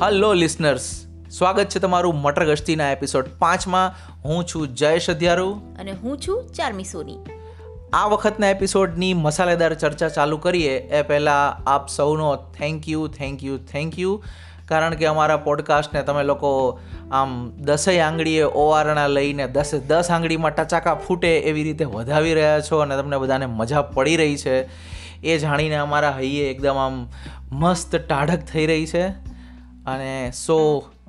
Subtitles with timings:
[0.00, 3.92] Hello listeners સ્વાગત છે તમારું મટર ગશ્તીના એપિસોડ પાંચમાં.
[4.24, 5.50] હું છું જયેશ અધ્યારુ.
[5.80, 7.18] અને હું છું ચારમી સોની.
[7.92, 10.78] આ વખતના એપિસોડની મસાલેદાર ચર્ચા ચાલુ કરીએ.
[10.78, 14.22] એ પહેલાં આપ સૌનો thank you thank you thank you
[14.68, 16.80] કારણ કે અમારા પોડકાસ્ટને તમે લોકો
[17.12, 22.78] આમ દસેય આંગળીએ ઓવારણા લઈને દસે દસ આંગળીમાં ટચાકા ફૂટે એવી રીતે વધાવી રહ્યા છો
[22.78, 24.64] અને તમને બધાને મજા પડી રહી છે.
[25.22, 27.08] એ જાણીને અમારા હૈયે એકદમ આમ
[27.52, 29.33] મસ્ત ટાઢક થઈ રહી છે.
[29.86, 30.56] અને so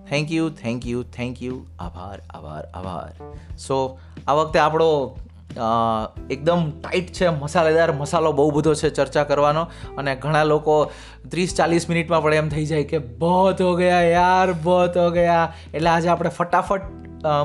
[0.10, 3.12] thank you thank you thank you આભાર આભાર આભાર.
[3.58, 4.90] સો આ વખતે આપણો
[6.30, 9.64] એકદમ ટાઈટ છે મસાલેદાર મસાલો બહુ બધો છે ચર્ચા કરવાનો.
[9.98, 10.92] અને ઘણા લોકો
[11.32, 15.54] ત્રીસ ચાલીસ મિનિટમાં પણ એમ થઈ જાય કે બહત હો ગયા યાર બહત હો ગયા.
[15.74, 16.82] એટલે આજે આપણે ફટાફટ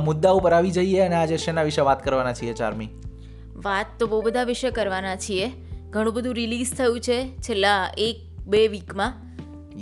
[0.04, 2.90] મુદ્દા ઉપર આવી જઈએ અને આજે શેના વિશે વાત કરવાના છીએ ચારમી?
[3.56, 5.50] વાત તો બહુ બધા વિશે કરવાના છીએ.
[5.90, 9.12] ઘણું બધું રિલીઝ થયું છે છેલ્લા એક બે વીકમાં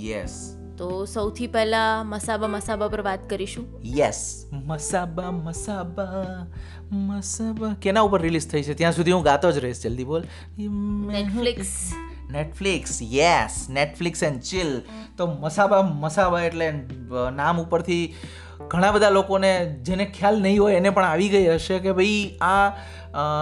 [0.04, 3.64] યસ તો સૌથી પહેલાં મસાબા મસાબા પર વાત કરીશું.
[3.98, 6.46] યસ મસાબા મસાબા
[6.92, 7.74] મસાબા.
[7.82, 8.74] કેના ઉપર રિલીઝ થઈ છે?
[8.74, 10.22] ત્યાં સુધી હું ગાતો જ રહીશ જલ્દી બોલ.
[10.58, 11.94] Netflix
[12.30, 14.80] Netflix yes Netflix and chill
[15.16, 16.70] તો મસાબા મસાબા એટલે
[17.34, 18.14] નામ ઉપરથી
[18.68, 22.72] ઘણા બધા લોકોને જેને ખ્યાલ નહીં હોય એને પણ આવી ગઈ હશે કે ભાઈ આ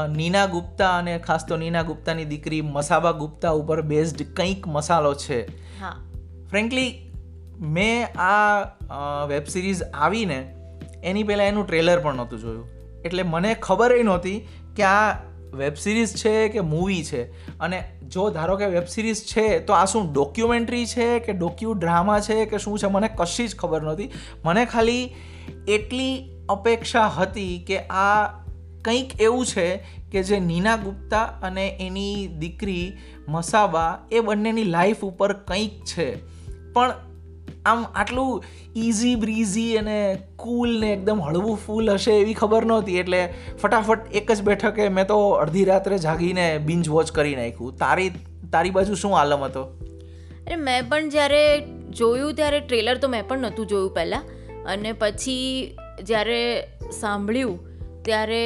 [0.07, 5.41] નીના ગુપ્તા અને ખાસ તો નીના ગુપ્તાની દીકરી મસાબા ગુપ્તા ઉપર બેઝડ કંઈક મસાલો છે.
[5.81, 5.97] હા.
[6.51, 7.06] ફ્રેન્કલી
[7.61, 8.63] મેં આ
[9.29, 10.57] વેબ સિરીઝ આવીને
[11.05, 12.69] એની પહેલાં એનું ટ્રેલર પણ નહોતું જોયું.
[13.05, 15.13] એટલે મને ખબર એ નહોતી કે આ
[15.55, 17.23] વેબ સિરીઝ છે કે મૂવી છે.
[17.59, 22.21] અને જો ધારો કે વેબ સિરીઝ છે, તો આ શું ડોક્યુમેન્ટરી છે કે ડોક્યુ ડ્રામા
[22.21, 22.87] છે કે શું છે?
[22.87, 24.11] મને કશી જ ખબર નહોતી.
[24.45, 25.15] મને ખાલી
[25.69, 28.27] એટલી અપેક્ષા હતી કે આ
[28.85, 29.77] કંઈક એવું છે
[30.13, 32.93] કે જે નીના ગુપ્તા અને એની દીકરી
[33.29, 36.17] મસાબા એ બંનેની લાઈફ ઉપર કંઈક છે.
[36.73, 36.95] પણ
[37.67, 38.45] આમ આટલું
[38.77, 42.99] ઇઝી બ્રીઝી અને કૂલ ને એકદમ હળવું ફૂલ હશે એવી ખબર નહોતી.
[42.99, 47.77] એટલે ફટાફટ એક જ બેઠકે મેં તો અડધી રાત્રે જાગીને બિંજ વોચ કરી નાખ્યું.
[47.77, 48.11] તારી
[48.53, 49.63] તારી બાજુ શું આલમ હતો?
[50.47, 54.23] અરે મેં પણ જ્યારે જોયું ત્યારે ટ્રેલર તો મેં પણ નહોતું જોયું પહેલાં.
[54.67, 56.69] અને પછી જ્યારે
[57.01, 57.76] સાંભળ્યું
[58.07, 58.43] ત્યારે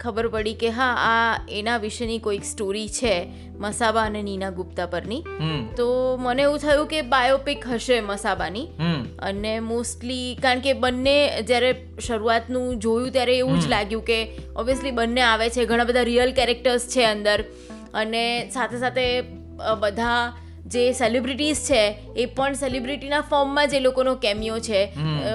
[0.00, 3.14] ખબર પડી કે હા આ એના વિશેની કોઈક સ્ટોરી છે
[3.58, 5.22] મસાબા અને નીના ગુપ્તા પરની.
[5.76, 5.86] તો
[6.16, 8.66] મને એવું થયું કે બાયોપિક હશે મસાબાની.
[9.18, 11.70] અને મોસ્ટલી કારણ કે બંને જ્યારે
[12.06, 14.18] શરૂઆતનું જોયું ત્યારે એવું જ લાગ્યું કે
[14.56, 17.44] ઓબ્વિયસલી બંને આવે છે ઘણા બધા રિયલ કેરેક્ટર્સ છે અંદર.
[17.94, 19.06] અને સાથે સાથે
[19.80, 20.32] બધા
[20.66, 21.82] જે સેલિબ્રિટીઝ છે
[22.16, 24.88] એ પણ સેલિબ્રિટીના ફોર્મમાં જે લોકોનો કેમિયો છે.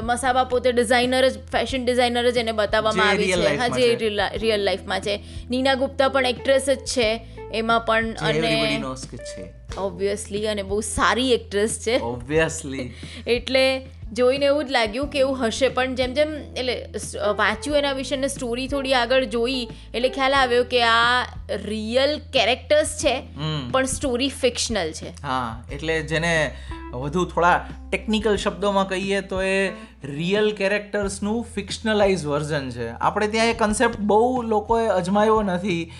[0.03, 3.55] મસાબા પોતે ડિઝાઇનર જ ફેશન ડિઝાઇનર જ એને બતાવવામાં આવી છે.
[3.55, 3.95] હા જે
[4.35, 5.19] રિયલ લાઈફમાં છે.
[5.49, 7.25] નીના ગુપ્તા પણ એક્ટ્રેસ જ છે.
[7.53, 8.83] એમાં પણ અને
[9.77, 11.97] ઓબ્વિયસલી અને બહુ સારી એક્ટ્રેસ છે.
[11.99, 12.91] ઓબ્વિયસલી
[13.27, 13.65] એટલે
[14.13, 15.67] જોઈને એવું જ લાગ્યું કે એવું હશે.
[15.69, 16.73] પણ જેમ જેમ એટલે
[17.37, 21.23] વાંચ્યું એના વિશે ને સ્ટોરી થોડી આગળ જોઈ એટલે ખ્યાલ આવ્યો કે આ
[21.65, 23.21] રિયલ કેરેક્ટર્સ છે
[23.71, 25.09] પણ સ્ટોરી ફિક્શનલ છે.
[25.23, 26.51] હા એટલે જેને
[26.93, 29.69] વધુ થોડા ટેકનિકલ શબ્દોમાં કહીએ તો એ
[30.03, 32.89] રિયલ કેરેક્ટર્સનું ફિક્શનલાઇઝ વર્ઝન છે.
[32.89, 35.91] આપણે ત્યાં એ કન્સેપ્ટ બહુ લોકોએ અજમાયો નથી.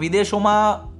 [0.00, 0.99] વિદેશોમાં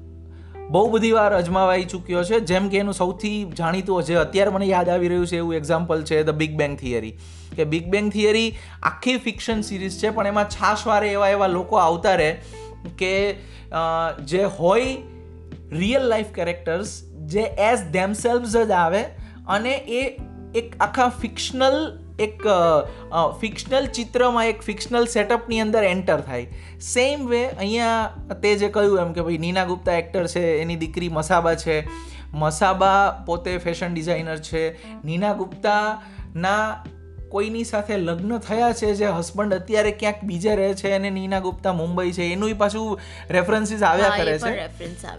[0.71, 4.89] બહુ બધી વાર અજમાવાઈ ચૂક્યો છે, જેમ કે એનું સૌથી જાણીતું છે અત્યારે મને યાદ
[4.89, 7.13] આવી રહ્યું છે એવું એક્ઝામ્પલ છે ધ બિગ બેંગ થિયરી
[7.57, 12.15] કે બિગ બેંગ થિયરી આખી ફિક્શન સિરીઝ છે, પણ એમાં છાશવારે એવા એવા લોકો આવતા
[12.15, 12.31] રહે
[12.99, 13.15] કે
[14.25, 14.97] જે હોય
[15.71, 16.95] રિયલ લાઈફ કેરેક્ટર્સ
[17.33, 19.03] જે એઝ ધેમસેલ્વ્સ જ આવે
[19.49, 20.05] અને એ
[20.55, 21.77] એક આખા ફિક્શનલ
[22.21, 22.47] એક
[23.41, 26.47] ફિક્શનલ ચિત્રમાં એક ફિક્શનલ સેટઅપની અંદર એન્ટર થાય.
[26.93, 31.11] સેમ વે અહીંયા તે જે કહ્યું એમ કે ભાઈ નીના ગુપ્તા એક્ટર છે, એની દીકરી
[31.19, 31.77] મસાબા છે.
[32.35, 34.65] મસાબા પોતે ફેશન ડિઝાઇનર છે.
[35.05, 36.65] નીના ગુપ્તાના
[37.31, 41.73] કોઈની સાથે લગ્ન થયા છે જે હસબન્ડ અત્યારે ક્યાંક બીજે રહે છે અને નીના ગુપ્તા
[41.73, 44.69] મુંબઈ છે એનું પાછું રેફરન્સીસ આવ્યા કરે છે.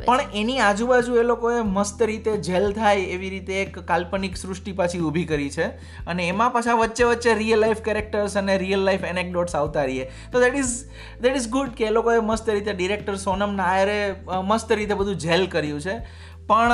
[0.06, 5.00] પણ એની આજુબાજુ એ લોકોએ મસ્ત રીતે જેલ થાય એવી રીતે એક કાલ્પનિક સૃષ્ટિ પાછી
[5.00, 5.68] ઊભી કરી છે.
[6.08, 10.10] અને એમાં પાછા વચ્ચે વચ્ચે રિયલ લાઈફ કેરેક્ટર્સ અને રિયલ લાઈફ એનેકડોટ્સ આવતા રહીએ.
[10.32, 10.76] તો that is
[11.22, 15.48] that is good કે એ લોકોએ મસ્ત રીતે ડિરેક્ટર સોનમ નાયરે મસ્ત રીતે બધું જેલ
[15.48, 15.98] કર્યું છે.
[16.48, 16.72] પણ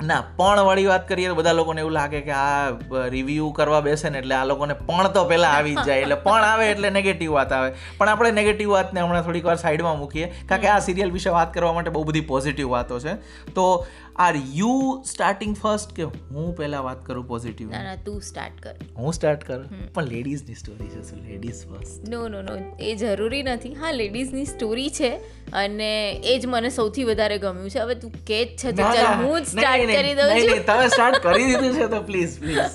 [0.00, 2.70] ના, પણ વાળી વાત કરીએ તો બધા લોકોને એવું લાગે કે આ
[3.08, 6.70] રિવ્યૂ કરવા બેસે ને એટલે આ લોકોને પણ તો પહેલાં આવી જાય, એટલે પણ આવે
[6.70, 7.72] એટલે નેગેટિવ વાત આવે.
[7.98, 11.52] પણ આપણે નેગેટિવ વાતને હમણાં થોડીક વાર સાઈડમાં મૂકીએ, કારણ કે આ સિરિયલ વિશે વાત
[11.54, 13.14] કરવા માટે બહુ બધી પોઝિટિવ વાતો છે.
[13.54, 13.86] તો
[14.16, 18.74] આર યુ સ્ટાર્ટિંગ ફર્સ્ટ કે હું પહેલાં વાત કરું પોઝિટિવ ના ના તું સ્ટાર્ટ કર.
[18.96, 19.60] હું સ્ટાર્ટ કર?
[19.94, 23.74] પણ લેડીઝની સ્ટોરી છે સો લેડીઝ ફર્સ્ટ નો નો નો એ જરૂરી નથી.
[23.74, 25.10] હા લેડીઝની સ્ટોરી છે
[25.52, 25.92] અને
[26.24, 27.78] એ જ મને સૌથી વધારે ગમ્યું છે.
[27.78, 30.64] હવે તું કે જ છે તો ચાલ હું જ સ્ટાર્ટ કરી દઉં છું.
[30.64, 32.74] તમે સ્ટાર્ટ કરી દીધું છે તો પ્લીઝ પ્લીઝ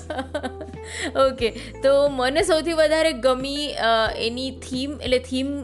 [1.16, 1.48] ઓકે
[1.82, 3.68] તો મને સૌથી વધારે ગમી
[4.16, 5.56] એની થીમ એટલે થીમ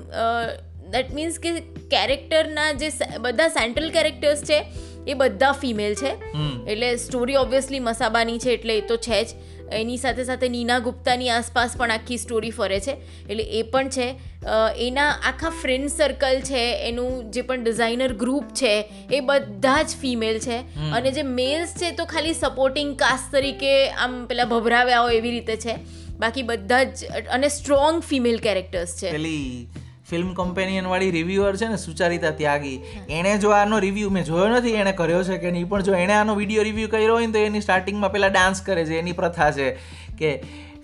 [0.90, 1.60] દેટ મીન્સ કે
[1.90, 4.58] કેરેક્ટરના જે બધા સેન્ટ્રલ કેરેક્ટર્સ છે
[5.08, 6.12] એ બધા ફિમેલ છે.
[6.68, 9.28] એટલે સ્ટોરી ઓબ્વિયસલી મસાબાની છે એટલે એ તો છે જ.
[9.72, 12.94] એની સાથે સાથે નીના ગુપ્તાની આસપાસ પણ આખી સ્ટોરી ફરે છે.
[13.28, 14.08] એટલે એ પણ છે.
[14.78, 18.74] એના આખા ફ્રેન્ડ સર્કલ છે એનું જે પણ ડિઝાઇનર ગ્રુપ છે
[19.12, 20.58] એ બધા જ ફિમેલ છે.
[20.90, 25.56] અને જે મેલ્સ છે તો ખાલી સપોર્ટિંગ કાસ્ટ તરીકે આમ પેલા ભભરાવ્યા હોય એવી રીતે
[25.56, 25.76] છે.
[26.18, 29.10] બાકી બધા જ અને સ્ટ્રોંગ ફિમેલ કેરેક્ટર્સ છે.
[30.14, 32.76] ફિલ્મ કમ્પેનિયન વાળી રિવ્યુઅર છે ને સુચારિતા ત્યાગી.
[33.10, 36.12] એણે જો આનો રિવ્યુ મેં જોયો નથી એણે કર્યો છે કે નહીં પણ જો એણે
[36.12, 39.50] આનો વીડિયો રિવ્યુ કર્યો હોય ને તો એની સ્ટાર્ટિંગમાં પેલા ડાન્સ કરે છે એની પ્રથા
[39.50, 39.70] છે
[40.18, 40.30] કે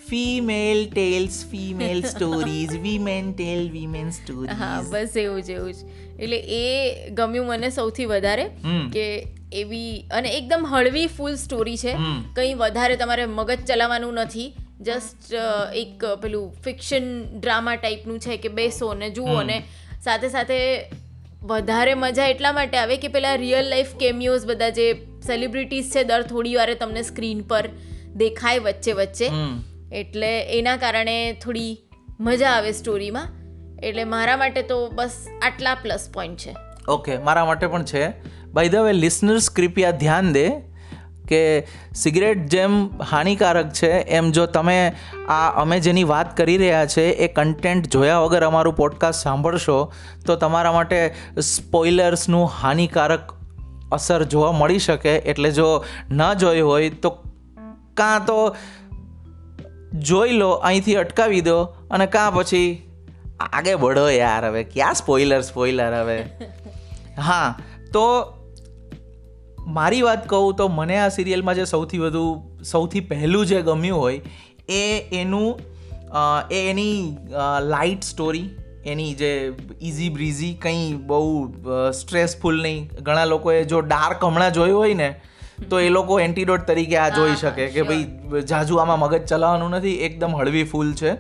[0.09, 4.09] female tales female stories women tell women
[4.53, 5.77] હા બસ એવું જ એવું જ.
[6.21, 6.65] એટલે એ
[7.11, 8.49] ગમ્યું મને સૌથી વધારે.
[8.93, 9.05] કે
[9.53, 11.95] એવી અને એકદમ હળવી ફૂલ સ્ટોરી છે.
[12.35, 14.49] કંઈ વધારે તમારે મગજ ચલાવવાનું નથી.
[14.81, 15.35] જસ્ટ
[15.75, 17.07] એક પેલું ફિક્શન
[17.41, 19.63] ડ્રામા ટાઈપનું છે કે બેસો ને જુઓ ને.
[20.05, 20.59] સાથે સાથે
[21.43, 24.87] વધારે મજા એટલા માટે આવે કે પેલા રિયલ લાઈફ કેમિયોઝ બધા જે
[25.27, 27.69] સેલિબ્રિટીઝ છે દર થોડી વારે તમને સ્ક્રીન પર
[28.17, 29.31] દેખાય વચ્ચે વચ્ચે.
[29.93, 31.79] એટલે એના કારણે થોડી
[32.21, 33.29] મજા આવે સ્ટોરીમાં
[33.83, 36.57] એટલે મારા માટે તો બસ આટલા પ્લસ પોઈન્ટ છે.
[36.89, 38.05] ઓકે મારા માટે પણ છે.
[38.47, 40.70] બાય ધ વે લિસનર્સ કૃપયા ધ્યાન દે.
[41.31, 44.93] કે સિગરેટ જેમ હાનિકારક છે એમ જો તમે
[45.29, 49.93] આ અમે જેની વાત કરી રહ્યા છે એ કન્ટેન્ટ જોયા વગર અમારું પોડકાસ્ટ સાંભળશો
[50.27, 53.33] તો તમારા માટે સ્પોઇલર્સનું હાનિકારક
[53.93, 55.17] અસર જોવા મળી શકે.
[55.17, 57.11] એટલે જો ન જોઈ હોય તો
[57.95, 58.57] કાં તો
[59.95, 62.91] જોઈ લો અહીંથી અટકાવી દો અને કાં પછી
[63.41, 64.65] આગે બઢો યાર હવે.
[64.65, 66.25] ક્યાં સ્પોઇલર સ્પોઇલર હવે?
[67.19, 67.59] હા
[67.93, 68.35] તો
[69.67, 74.21] મારી વાત કહું તો મને આ સિરિયલમાં જે સૌથી વધુ સૌથી પહેલું જે ગમ્યું હોય
[74.69, 75.61] એ એનું
[76.51, 77.17] એ એની
[77.63, 78.51] લાઇટ સ્ટોરી
[78.87, 81.53] એની જે ઇઝી બ્રીઝી કંઈ બહુ
[81.93, 82.91] સ્ટ્રેસફુલ નહીં.
[83.03, 85.21] ઘણા લોકોએ જો ડાર્ક હમણાં જોયું હોય ને
[85.71, 88.07] તો એ લોકો એન્ટીડોટ તરીકે આ જોઈ શકે કે ભાઈ
[88.49, 91.15] જાજુ આમાં મગજ ચલાવવાનું નથી એકદમ હળવી ફૂલ છે.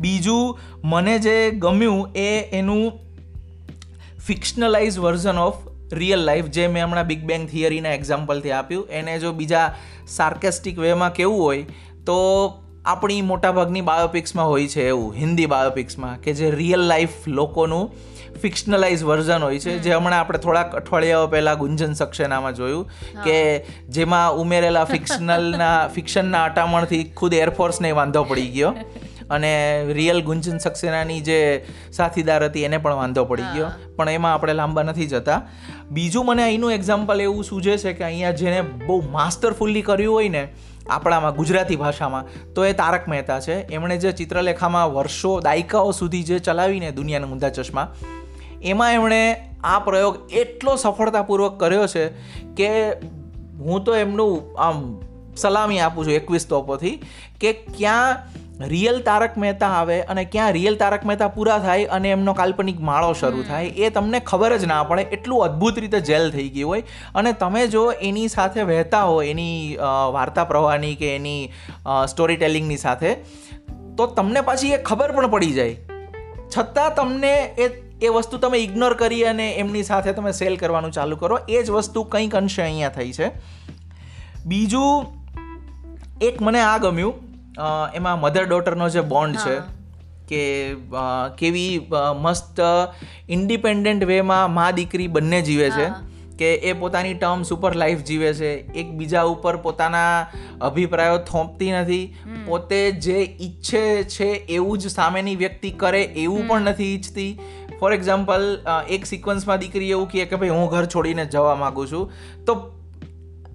[0.00, 2.92] બીજું મને જે ગમ્યું એ એનું
[4.26, 9.32] fictionalise version of real life જે મેં હમણાં બિગ બેંગ થિયરીના એક્ઝામ્પલથી આપ્યું એને જો
[9.34, 9.66] બીજા
[10.08, 11.64] સાર્કેસ્ટિક વેમાં કેવું હોય
[12.04, 12.18] તો
[12.86, 17.90] આપણી મોટાભાગની બાયોપિક્સમાં હોય છે એવું હિન્દી બાયોપિક્સમાં કે જે રિયલ લાઈફ લોકોનું
[18.36, 22.86] ફિક્શનલાઇઝ વર્ઝન હોય છે જે હમણાં આપણે થોડાક અઠવાડિયાઓ પહેલાં ગુંજન સક્સેનામાં જોયું
[23.20, 23.36] કે
[23.90, 28.72] જેમાં ઉમેરેલા ફિક્શનલના ફિક્શનના અટામણથી ખુદ એરફોર્સને વાંધો પડી ગયો
[29.30, 29.52] અને
[29.92, 31.38] રિયલ ગુંજન સક્સેનાની જે
[31.90, 35.38] સાથીદાર હતી એને પણ વાંધો પડી ગયો પણ એમાં આપણે લાંબા નથી જતા.
[35.90, 40.48] બીજું મને અહીંનું એક્ઝામ્પલ એવું સૂજે છે કે અહીંયા જેને બહુ માસ્ટરફુલ્લી કર્યું હોય ને
[40.90, 43.52] આપણામાં, ગુજરાતી ભાષામાં, તો એ તારક મહેતા છે.
[43.52, 47.94] એમણે જે ચિત્રલેખામાં વર્ષો, દાયકાઓ સુધી જે ચલાવીને દુનિયાના ઊંધા ચશ્મા,
[48.62, 49.20] એમાં એમણે
[49.64, 52.08] આ પ્રયોગ એટલો સફળતાપૂર્વક કર્યો છે
[52.56, 52.70] કે
[53.58, 55.00] હું તો એમનું આમ
[55.36, 56.96] સલામી આપું છું એકવીસ તોપોથી
[57.40, 58.16] કે ક્યાં
[58.68, 63.12] રિયલ તારક મહેતા આવે અને ક્યાં રિયલ તારક મહેતા પૂરા થાય અને એમનો કાલ્પનિક માળો
[63.12, 66.82] શરૂ થાય એ તમને ખબર જ ના પડે એટલું અદ્ભુત રીતે જેલ થઈ ગયું હોય.
[67.14, 69.76] અને તમે જો એની સાથે વહેતા હો એની
[70.12, 71.52] વાર્તા પ્રવાહની કે એની
[72.08, 73.14] સ્ટોરી ટેલિંગની સાથે
[73.96, 75.76] તો તમને પાછી એ ખબર પણ પડી જાય.
[76.58, 77.68] છતાં તમને એ
[78.02, 81.70] એ વસ્તુ તમે ઇગ્નોર કરી અને એમની સાથે તમે સેલ કરવાનું ચાલુ કરો એ જ
[81.70, 83.30] વસ્તુ કંઈક અંશે અહીંયા થઈ છે.
[84.46, 85.06] બીજું
[86.22, 87.29] એક મને આ ગમ્યું
[87.94, 89.56] એમાં મધર ડોટરનો જે બોન્ડ છે
[90.28, 90.44] કે
[91.38, 91.88] કેવી
[92.20, 92.60] મસ્ત
[93.28, 95.88] ઇન્ડિપેન્ડન્ટ વેમાં મા દીકરી બંને જીવે છે
[96.38, 100.26] કે એ પોતાની ટર્મ્સ ઉપર લાઈફ જીવે છે એકબીજા ઉપર પોતાના
[100.60, 102.14] અભિપ્રાયો થોપતી નથી
[102.46, 107.38] પોતે જે ઈચ્છે છે એવું જ સામેની વ્યક્તિ કરે એવું પણ નથી ઈચ્છતી.
[107.80, 108.42] ફોર એક્ઝામ્પલ
[108.88, 112.12] એક સિક્વન્સમાં દીકરી એવું કહે કે ભાઈ હું ઘર છોડીને જવા માગું છું.
[112.44, 112.79] તો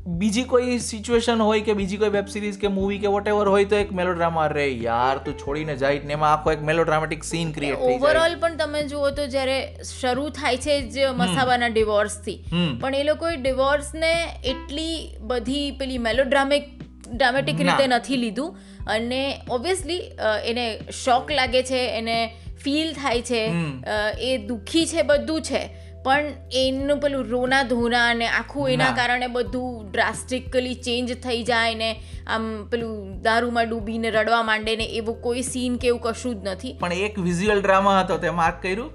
[0.08, 3.78] બીજી કોઈ સિચ્યુએશન હોય કે બીજી કોઈ વેબ સિરીઝ કે મૂવી કે વોટ હોય તો
[3.78, 7.88] એક મેલોડ્રામા રે યાર તું છોડીને જાય ને એમાં આખો એક મેલોડ્રામેટિક સીન ક્રિએટ થઈ
[7.88, 8.02] જાય.
[8.02, 9.58] ઓવરઓલ પણ તમે જુઓ તો જ્યારે
[9.92, 14.14] શરૂ થાય છે જ મસાબાના ડિવોર્સથી પણ એ લોકોએ ડિવોર્સને
[14.54, 14.96] એટલી
[15.34, 16.72] બધી પેલી મેલોડ્રામિક
[17.10, 18.52] ડ્રામેટિક રીતે નથી લીધું.
[18.88, 20.02] અને ઓબ્વિયસલી
[20.52, 20.68] એને
[21.00, 22.20] શોક લાગે છે એને
[22.66, 23.42] ફીલ થાય છે
[24.28, 25.64] એ દુઃખી છે બધું છે.
[26.06, 32.02] પણ એનું પેલું રોના ધોના અને આખું એના કારણે બધું ડ્રાસ્ટિકલી ચેન્જ થઈ જાય ને
[32.28, 36.74] આમ પેલું દારૂમાં ડૂબીને રડવા માંડે ને એવું કોઈ સીન કે એવું કશું જ નથી.
[36.74, 38.92] પણ એક વિઝ્યુઅલ ડ્રામા હતો તે માર્ક કર્યું.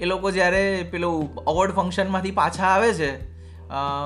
[0.00, 3.35] એ લોકો જ્યારે પેલું અવોર્ડ ફંક્શનમાંથી પાછા આવે છે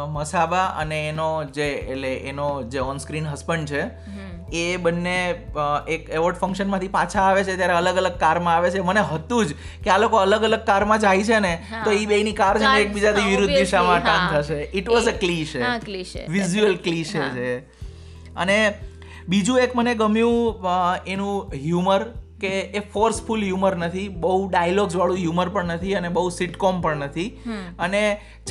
[0.09, 3.83] મસાબા અને એનો જે એટલે એનો જે ઓનસ્ક્રીન હસબન્ડ છે
[4.53, 5.17] એ બંને
[5.89, 8.81] એક એવોર્ડ ફંક્શનમાંથી પાછા આવે છે ત્યારે અલગ અલગ કારમાં આવે છે.
[8.81, 11.53] મને હતું જ કે આ લોકો અલગ અલગ કારમાં જાય છે ને
[11.85, 14.61] તો એ બેની કાર છે ને એકબીજાથી વિરુદ્ધ દિશામાં ટર્ન થશે.
[14.79, 17.51] It was a cliche visual cliche છે.
[18.37, 18.59] અને
[19.29, 20.71] બીજું એક મને ગમ્યું
[21.07, 22.03] એનું હ્યુમર
[22.41, 27.29] કે એ ફોર્સફુલ હ્યુમર નથી બહુ ડાયલોગ્સવાળું હ્યુમર પણ નથી અને બહુ સિટકોમ પણ નથી.
[27.79, 28.03] અને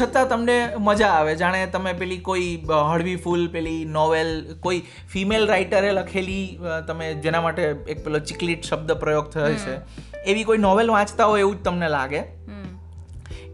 [0.01, 1.36] છતાં તમને મજા આવે.
[1.36, 2.51] જાણે તમે પેલી કોઈ
[2.91, 6.46] હળવી ફૂલ પેલી નોવેલ કોઈ ફિમેલ રાઇટરે લખેલી
[6.88, 9.75] તમે જેના માટે એક પેલો ચિકલીટ શબ્દ પ્રયોગ થયો છે.
[10.24, 12.22] એવી કોઈ નોવેલ વાંચતા હોય એવું જ તમને લાગે.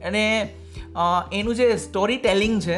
[0.04, 0.24] અને
[1.34, 2.78] એનું જે સ્ટોરી ટેલિંગ છે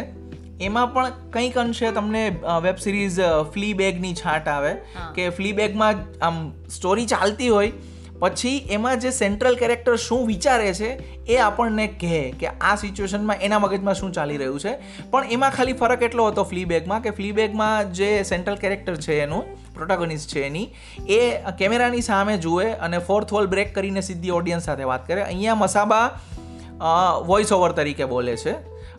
[0.62, 3.20] એમાં પણ કંઈક અંશે તમને વેબ સિરીઝ
[3.54, 4.74] ફ્લી બેગની છાંટ આવે
[5.16, 7.72] કે ફ્લી બેગમાં આમ સ્ટોરી ચાલતી હોય
[8.20, 10.90] પછી એમાં જે સેન્ટ્રલ કેરેક્ટર શું વિચારે છે
[11.26, 14.78] એ આપણને કહે કે આ સિચ્યુએશનમાં એના મગજમાં શું ચાલી રહ્યું છે.
[15.10, 19.22] પણ એમાં ખાલી ફરક એટલો હતો ફ્લી બેગમાં કે ફ્લી બેગમાં જે સેન્ટ્રલ કેરેક્ટર છે
[19.22, 20.70] એનું પ્રોટાગોનિસ્ટ છે એની
[21.10, 25.22] એ કેમેરાની સામે જુએ અને ફોર્થ વોલ બ્રેક કરીને સીધી ઓડિયન્સ સાથે વાત કરે.
[25.22, 26.20] અહીંયા મસાબા
[27.26, 28.52] વોઇસ ઓવર તરીકે બોલે છે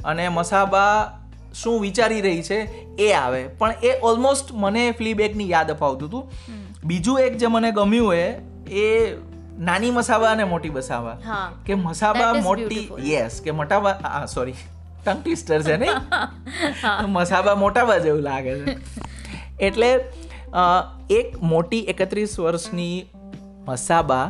[0.05, 1.18] અને મસાબા
[1.63, 2.59] શું વિચારી રહી છે
[2.99, 3.43] એ આવે.
[3.49, 6.25] પણ એ ઓલમોસ્ટ મને ફ્લીબેકની યાદ અપાવતું હતું.
[6.85, 8.27] બીજું એક જે મને ગમ્યું એ
[8.83, 9.17] એ
[9.59, 11.17] નાની મસાબા અને મોટી મસાબા
[11.67, 14.55] કે મસાબા મોટી યસ કે મોટાબા હા સોરી
[15.05, 15.89] ટંગ ટ્વિસ્ટર છે ને
[17.09, 18.77] મસાબા મોટાબા જેવું લાગે છે.
[19.61, 19.91] એટલે
[21.11, 23.07] એક મોટી એકત્રીસ વર્ષની
[23.69, 24.27] મસાબા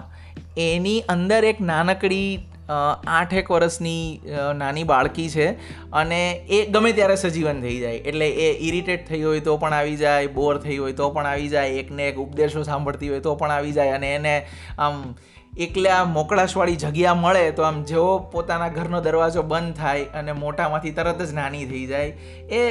[0.57, 4.21] એની અંદર એક નાનકડી આઠેક વર્ષની
[4.57, 5.47] નાની બાળકી છે
[5.93, 6.21] અને
[6.51, 7.95] એ ગમે ત્યારે સજીવન થઈ જાય.
[7.95, 11.49] એટલે એ ઇરિટેટ થઈ હોય તો પણ આવી જાય બોર થઈ હોય તો પણ આવી
[11.49, 14.47] જાય એકને એક ઉપદેશો સાંભળતી હોય તો પણ આવી જાય અને એને
[14.79, 15.15] આમ
[15.59, 21.23] એકલા મોકળાશવાળી જગ્યા મળે તો આમ જેવો પોતાના ઘરનો દરવાજો બંધ થાય અને મોટામાંથી તરત
[21.23, 22.07] જ નાની થઈ જાય.
[22.51, 22.63] એ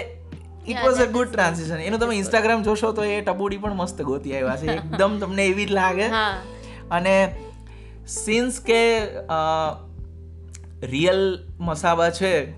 [0.68, 4.38] it was a good transition એનું તમે ઇન્સ્ટાગ્રામ જોશો તો એ ટબુડી પણ મસ્ત ગોતી
[4.38, 4.72] આવ્યા છે.
[4.78, 6.08] એકદમ તમને એવી જ લાગે.
[6.92, 7.36] અને
[8.08, 8.82] સિન્સ કે
[10.82, 12.52] રિયલ મસાબા છે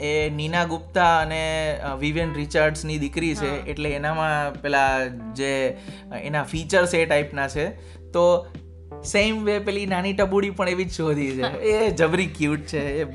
[0.00, 5.76] એ નીના ગુપ્તા અને વિવિયન રિચર્ડ્સની દીકરી છે એટલે એનામાં પેલા જે
[6.22, 7.68] એના ફીચર્સ એ ટાઈપના છે.
[8.12, 8.46] તો
[9.04, 11.42] સેમ વે પેલી નાની ટબુડી પણ એવી જ શોધી છે.
[11.42, 13.06] એ જબરી ક્યુટ છે એ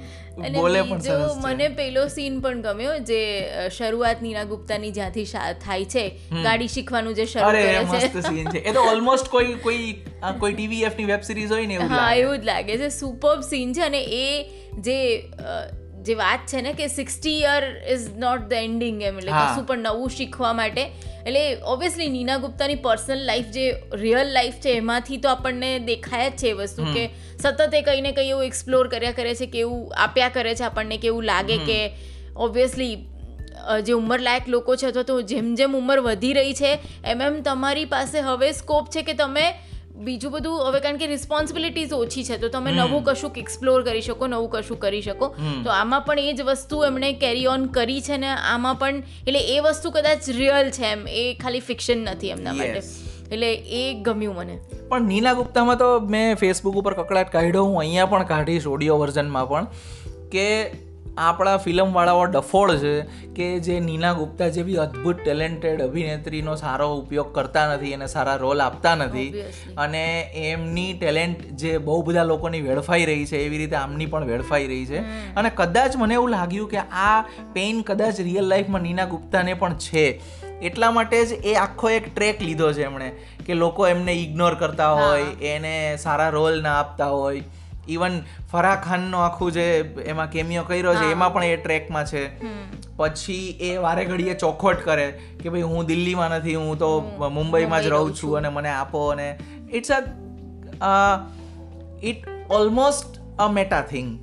[0.49, 1.41] બોલે પણ સરસ છે.
[1.47, 3.19] મને પેલો સીન પણ ગમ્યો જે
[3.69, 5.25] શરૂઆત નીના ગુપ્તાની જ્યાંથી
[5.65, 6.05] થાય છે
[6.43, 8.21] ગાડી શીખવાનું જે શરૂ અરે કરે મસ્ત છે.
[8.21, 8.57] સીન છે.
[8.57, 9.93] એ તો ઓલમોસ્ટ કોઈ કોઈ
[10.39, 12.89] કોઈ ટીવીએફની વેબ સિરીઝ હોય ને એવું હા એવું જ લાગે છે.
[12.89, 14.43] સુપર સીન છે અને એ
[14.79, 15.23] જે
[16.01, 19.31] જે વાત છે ને કે sixty year is not the ending એમ એટલે.
[19.31, 20.85] કશું પણ નવું શીખવા માટે
[21.25, 26.35] એટલે ઓબ્વિયસલી નીના ગુપ્તાની પર્સનલ લાઈફ જે રિયલ લાઈફ છે એમાંથી તો આપણને દેખાય જ
[26.35, 27.05] છે એ વસ્તુ કે
[27.37, 30.63] સતત એ કંઈ ને કંઈ એવું એક્સપ્લોર કર્યા કરે છે કે એવું આપ્યા કરે છે
[30.63, 31.79] આપણને કેવું લાગે કે
[32.37, 32.93] ઓબ્વિયસલી
[33.83, 36.71] જે ઉંમરલાયક લોકો છે અથવા તો જેમ જેમ ઉંમર વધી રહી છે
[37.05, 39.45] એમ એમ તમારી પાસે હવે સ્કોપ છે કે તમે
[39.95, 44.27] બીજું બધું હવે કારણ કે રિસ્પોન્સિબિલિટીઝ ઓછી છે તો તમે નવું કશુંક એક્સપ્લોર કરી શકો
[44.27, 45.27] નવું કશું કરી શકો.
[45.63, 48.95] તો આમાં પણ એ જ વસ્તુ એમણે કેરી ઓન કરી છે ને આમાં પણ
[49.27, 52.79] એટલે એ વસ્તુ કદાચ રિયલ છે એમ એ ખાલી ફિક્શન નથી એમના માટે.
[53.31, 54.59] એટલે એ ગમ્યું મને.
[54.89, 59.49] પણ નીલા ગુપ્તામાં તો મેં ફેસબુક ઉપર કકડાટ કાઢ્યો હું અહીંયા પણ કાઢીશ ઓડિયો વર્ઝનમાં
[59.49, 59.67] પણ
[60.29, 60.47] કે
[61.21, 62.93] આપણા ફિલ્મવાળાઓ ડફોળ છે
[63.35, 68.61] કે જે નીના ગુપ્તા જેવી અદ્ભુત ટેલેન્ટેડ અભિનેત્રીનો સારો ઉપયોગ કરતા નથી અને સારા રોલ
[68.61, 69.29] આપતા નથી.
[69.77, 70.03] અને
[70.35, 74.85] એમની ટેલેન્ટ જે બહુ બધા લોકોની વેડફાઈ રહી છે એવી રીતે આમની પણ વેડફાઈ રહી
[74.85, 74.99] છે.
[75.35, 77.21] અને કદાચ મને એવું લાગ્યું કે આ
[77.53, 80.05] પેઇન કદાચ રિયલ લાઈફમાં નીના ગુપ્તાને પણ છે.
[80.61, 83.11] એટલા માટે જ એ આખો એક ટ્રેક લીધો છે એમણે
[83.45, 87.43] કે લોકો એમને ઇગ્નોર કરતા હોય એને સારા રોલ ના આપતા હોય.
[87.87, 88.21] ઇવન
[88.51, 92.41] ફરાહ ખાનનો આખું જે એમાં કેમિયો કર્યો છે એમાં પણ એ ટ્રેકમાં છે.
[92.95, 95.11] પછી એ વારે ઘડીએ ચોખવટ કરે
[95.43, 97.01] કે ભાઈ હું દિલ્હીમાં નથી હું તો
[97.33, 99.39] મુંબઈમાં જ રહું છું અને મને આપો અને
[99.73, 101.19] it's a
[102.03, 102.17] it
[102.49, 104.19] almost a meta thing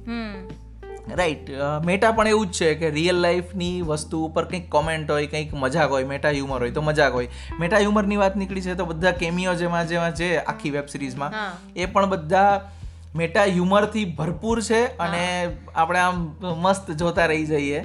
[1.17, 1.51] right
[1.85, 5.91] meta પણ એવું જ છે કે રિયલ લાઈફની વસ્તુ ઉપર કંઈક કોમેન્ટ હોય કંઈક મજાક
[5.91, 7.29] હોય મેટા હ્યુમર હોય તો મજાક હોય.
[7.61, 11.33] મેટા હ્યુમરની વાત નીકળી છે તો બધા કેમિયો જેમાં જેમાં છે આખી વેબ સિરીઝમાં
[11.77, 12.71] એ પણ બધા
[13.17, 17.81] મેટા હ્યુમરથી ભરપૂર છે અને આપણે આમ મસ્ત જોતા રહી જઈએ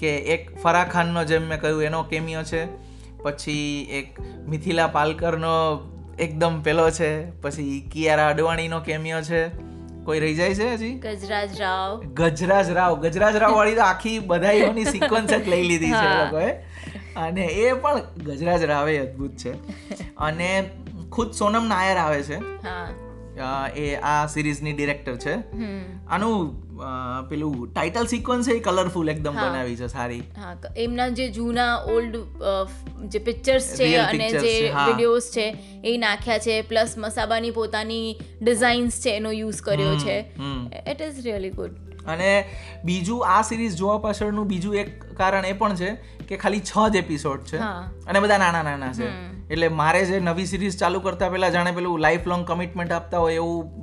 [0.00, 2.66] કે એક ફરાહ ખાનનો જેમ મેં કહ્યું એનો કેમિયો છે
[3.22, 5.80] પછી એક મિથિલા પાલકરનો
[6.18, 9.68] એકદમ પેલો છે પછી કિયારા અડવાણીનો કેમિયો છે.
[10.04, 10.94] કોઈ રહી જાય છે હજી?
[10.94, 12.02] ગજરાજ રાવ.
[12.02, 13.00] ગજરાજ રાવ.
[13.00, 16.52] ગજરાજ રાવ વાળી તો આખી બધાઈઓની સિક્વન્સ જ લઈ લીધી છે લોકોએ.
[17.16, 19.52] અને એ પણ ગજરાજ રાવે અદ્ભુત છે.
[20.16, 20.70] અને
[21.12, 22.36] ખુદ સોનમ નાયર આવે છે.
[22.36, 23.07] હા.
[23.76, 25.34] એ આ સિરીઝની ડિરેક્ટર છે.
[26.08, 26.68] આનું
[27.30, 30.22] પેલું ટાઇટલ સિક્વન્સ એ કલરફુલ એકદમ બનાવી છે સારી.
[30.76, 32.16] એમના જે જૂના ઓલ્ડ
[33.08, 35.46] જે પિક્ચર્સ છે અને જે વિડીયોઝ છે
[35.84, 36.62] એ નાખ્યા છે.
[36.62, 38.06] પ્લસ મસાબાની પોતાની
[38.42, 40.18] ડિઝાઇન્સ છે એનો યુઝ કર્યો છે.
[40.92, 41.72] ઇટ ઇઝ રિયલી ગુડ
[42.06, 42.30] અને
[42.84, 45.90] બીજું આ સિરીઝ જોવા પાછળનું બીજું એક કારણ એ પણ છે
[46.28, 49.08] કે ખાલી છ જ એપિસોડ છે અને બધા નાના નાના છે
[49.50, 53.34] એટલે મારે જે નવી સિરીઝ ચાલુ કરતા પહેલા જાણે પેલું લાઈફ લોંગ કમિટમેન્ટ આપતા હોય
[53.34, 53.82] એવું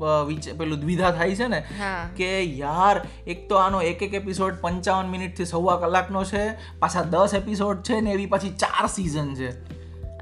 [0.57, 1.63] પેલું દ્વિધા થાય છે ને
[2.17, 7.33] કે યાર એક તો આનો એક એક એપિસોડ પંચાવન મિનિટથી સવા કલાકનો છે પાછા દસ
[7.33, 9.75] એપિસોડ છે ને એવી પાછી ચાર સિઝન છે.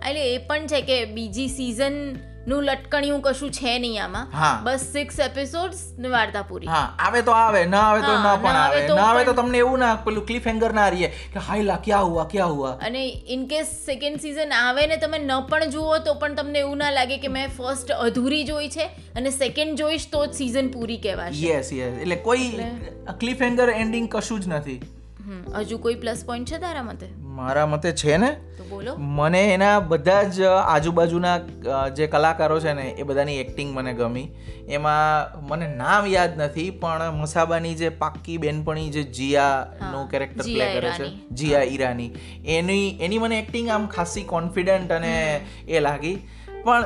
[0.10, 2.18] એટલે એ પણ છે કે બીજી season
[2.52, 4.28] નું લટકણિયું કશું છે નહીં આમાં.
[4.66, 6.70] બસ સિક્સ એપિસોડ્સ ને વાર્તા પૂરી.
[6.74, 8.80] હા આવે તો આવે ના આવે તો ના પણ આવે.
[8.98, 12.26] ના આવે તો તમને એવું ના પેલું ક્લિફ હેંગર ના રહીએ કે હાયલા ક્યાં હુઆ
[12.34, 12.74] ક્યાં હુઆ?
[12.90, 13.04] અને
[13.36, 16.92] ઇન કેસ સેકન્ડ સિઝન આવે ને તમે ન પણ જુઓ તો પણ તમને એવું ના
[16.98, 18.90] લાગે કે મેં ફર્સ્ટ અધૂરી જોઈ છે
[19.22, 21.46] અને સેકન્ડ જોઈશ તો જ સિઝન પૂરી કહેવાશે.
[21.46, 22.52] યસ યસ એટલે કોઈ
[23.24, 24.80] ક્લિફ હેંગર એન્ડિંગ કશું જ નથી.
[25.58, 27.08] હજુ કોઈ પ્લસ પોઈન્ટ છે તારા મતે?
[27.20, 28.32] મારા મતે છે ને?
[28.58, 28.96] તો બોલો.
[28.98, 31.38] મને એના બધા જ આજુબાજુના
[31.90, 34.28] જે કલાકારો છે ને એ બધાની એક્ટિંગ મને ગમી.
[34.70, 40.92] એમાં મને નામ યાદ નથી પણ મસાબાની જે પાક્કી બેનપણી જે જીયાનું કેરેક્ટર પ્લે કરે
[40.92, 42.12] છે જીયા ઈરાની.
[42.46, 46.16] એની એની મને એક્ટિંગ આમ ખાસી કોન્ફિડન્ટ અને એ લાગી.
[46.64, 46.84] પણ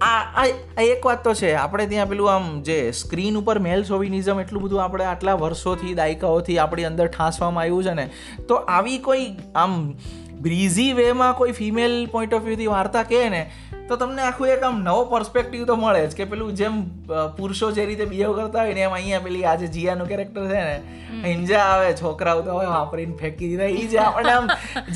[0.00, 1.52] આ આ એક વાત તો છે.
[1.54, 6.58] આપણે ત્યાં પેલું આમ જે સ્ક્રીન ઉપર મેલ સોવિનિઝમ એટલું બધું આપણે આટલા વર્ષોથી, દાયકાઓથી
[6.58, 8.08] આપણી અંદર ઠાંસવામાં આવ્યું છે ને,
[8.48, 9.94] તો આવી કોઈ આમ
[10.40, 13.50] બ્રીઝી વેમાં કોઈ ફિમેલ પોઈન્ટ ઓફ વ્યૂથી વાર્તા કહે ને
[13.90, 16.80] તો તમને આખું એક આમ નવો પર્સપેક્ટિવ તો મળે જ કે પેલું જેમ
[17.38, 20.76] પુરુષો જે રીતે બિહેવ કરતા હોય ને એમ અહીંયા પેલી આજે જીયાનું કેરેક્ટર છે ને
[21.24, 24.46] હિંજા આવે છોકરાઓ તો હવે વાપરીને ફેંકી દીધા એ જે આપણને આમ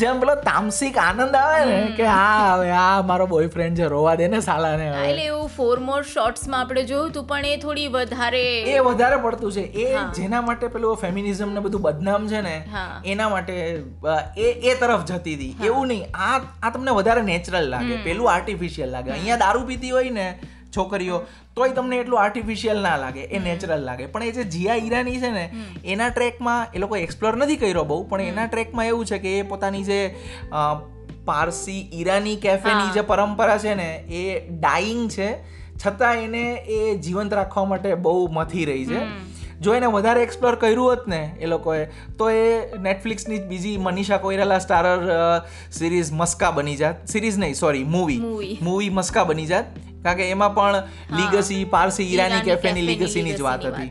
[0.03, 4.31] જેમ પેલો તામસિક આનંદ આવે ને કે હા હવે આ મારો બોયફ્રેન્ડ છે રોવા દે
[4.35, 8.45] ને સાલાને ને એટલે એવું ફોર મોર શોર્ટ્સમાં આપણે જોયું હતું પણ એ થોડી વધારે
[8.75, 9.65] એ વધારે પડતું છે.
[9.85, 9.87] એ
[10.19, 12.55] જેના માટે પેલું ફેમિનિઝમ ને બધું બદનામ છે ને
[13.13, 13.53] એના માટે
[14.45, 15.53] એ એ તરફ જતી હતી.
[15.69, 16.05] એવું નહીં.
[16.29, 17.95] આ આ તમને વધારે નેચરલ લાગે.
[18.07, 19.11] પેલું આર્ટિફિશિયલ લાગે.
[19.11, 20.27] અહીંયા દારૂ પીતી હોય ને
[20.77, 21.19] છોકરીઓ
[21.57, 24.07] તોય તમને એટલું આર્ટિફિશિયલ ના લાગે એ નેચરલ લાગે.
[24.07, 25.45] પણ એ જે જીયા ઈરાની છે ને
[25.95, 29.43] એના ટ્રેકમાં એ લોકો એક્સપ્લોર નથી કર્યો બહુ પણ એના ટ્રેકમાં એવું છે કે એ
[29.43, 30.01] પોતાની જે
[31.25, 33.91] પારસી ઈરાની કેફેની જે પરંપરા છે ને
[34.23, 35.29] એ ડાઈંગ છે.
[35.85, 36.43] છતાં એને
[36.75, 39.01] એ જીવંત રાખવા માટે બહુ મથી રહી છે.
[39.65, 41.81] જો એને વધારે એક્સપ્લોર કર્યું હોત ને એ લોકોએ
[42.19, 42.45] તો એ
[42.87, 45.03] નેટફ્લિક્સની જ બીજી મનીષા કોઈરાલા સ્ટારર
[45.73, 46.97] સિરીઝ મસ્કા બની જાત.
[47.09, 49.77] સિરીઝ નહીં સોરી મૂવી મૂવી મસ્કા બની જાત.
[50.03, 50.83] કારણ કે એમાં પણ
[51.19, 53.91] લીગસી પારસી ઈરાની કેફેની લીગસીની જ વાત હતી.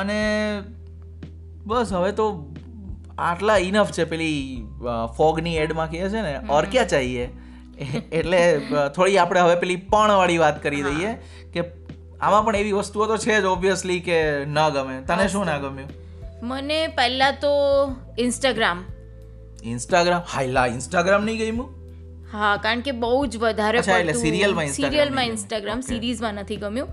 [0.00, 0.18] અને
[1.66, 2.26] બસ હવે તો
[3.18, 4.04] આટલા ઇનફ છે.
[4.04, 4.66] પેલી
[5.16, 7.26] ફોગની એડમાં કહે છે ને ઓર ક્યાં ચાહીએ?
[8.12, 8.40] એટલે
[8.96, 11.14] થોડી આપણે હવે પેલી પણ વાળી વાત કરી દઈએ
[11.54, 11.62] કે
[12.24, 14.96] આમાં પણ એવી વસ્તુઓ તો છે જ ઓબ્વિયસલી કે ન ગમે.
[15.06, 15.88] તને શું ના ગમ્યું?
[16.42, 17.54] મને પહેલા તો
[18.18, 18.84] ઇન્સ્ટાગ્રામ
[19.64, 21.68] ઇન્સ્ટાગ્રામ હાઈલા ઇન્સ્ટાગ્રામ નહીં ગમ્યું?
[22.32, 25.80] હા કારણ કે બહુ જ વધારે એટલે serialમાં સિરિયલમાં ઇન્સ્ટાગ્રામ.
[25.80, 26.88] સિરીઝમાં નથી ગમ્યું.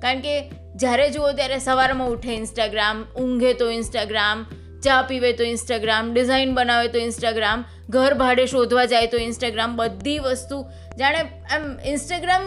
[0.00, 0.34] કારણ કે
[0.76, 4.46] જ્યારે જુઓ ત્યારે સવારમાં ઉઠે ઇન્સ્ટાગ્રામ ઊંઘે તો ઇન્સ્ટાગ્રામ
[4.84, 10.18] ચા પીવે તો ઇન્સ્ટાગ્રામ ડિઝાઇન બનાવે તો ઇન્સ્ટાગ્રામ ઘર ભાડે શોધવા જાય તો ઇન્સ્ટાગ્રામ બધી
[10.18, 10.58] વસ્તુ.
[10.98, 11.20] જાણે
[11.54, 12.42] એમ ઇન્સ્ટાગ્રામ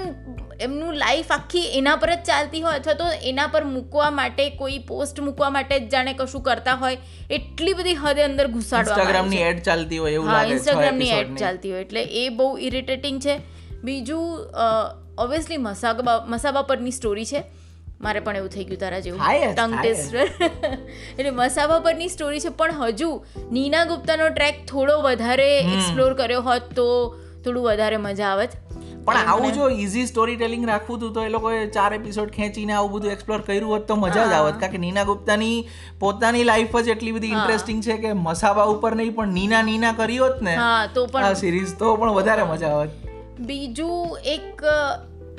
[0.60, 4.80] એમનું લાઈફ આખી એના પર જ ચાલતી હોય અથવા તો એના પર મૂકવા માટે કોઈ
[4.80, 6.98] પોસ્ટ મૂકવા માટે જ જાણે કશું કરતા હોય
[7.30, 12.04] એટલી બધી હદે અંદર ઇન્સ્ટાગ્રામની એડ ચાલતી હોય એવું લાગે ઇન્સ્ટાગ્રામની એડ ચાલતી હોય એટલે
[12.04, 13.38] એ બહુ ઇરિટેટિંગ છે.
[13.84, 14.52] બીજું
[15.18, 17.44] ઓબ્વિયસલી મસાબા મસાબા પરની સ્ટોરી છે.
[18.02, 19.22] મારે પણ એવું થઈ ગયું તારા જેવું.
[19.56, 20.18] ટંગ ટેસ્ટર
[21.20, 26.62] એટલે મસાબા પરની સ્ટોરી છે પણ હજુ નીના ગુપ્તાનો ટ્રેક થોડો વધારે એક્સપ્લોર કર્યો હોત
[26.62, 28.50] તો થોડું વધારે મજા આવત
[29.06, 32.92] પણ આવું જો ઇઝી સ્ટોરી ટેલિંગ રાખવું હતું તો એ લોકોએ ચાર એપિસોડ ખેંચીને આવું
[32.96, 34.60] બધું એક્સપ્લોર કર્યું હોત તો મજા જ આવત.
[34.60, 35.58] કારણ કે નીના ગુપ્તાની
[36.00, 40.20] પોતાની લાઈફ જ એટલી બધી ઇન્ટરેસ્ટિંગ છે કે મસાબા ઉપર નહીં પણ નીના નીના કરી
[40.24, 40.56] હોત ને
[40.94, 42.92] તો તો આ પણ સિરીઝ તો પણ વધારે મજા આવત.
[43.40, 44.64] બીજું એક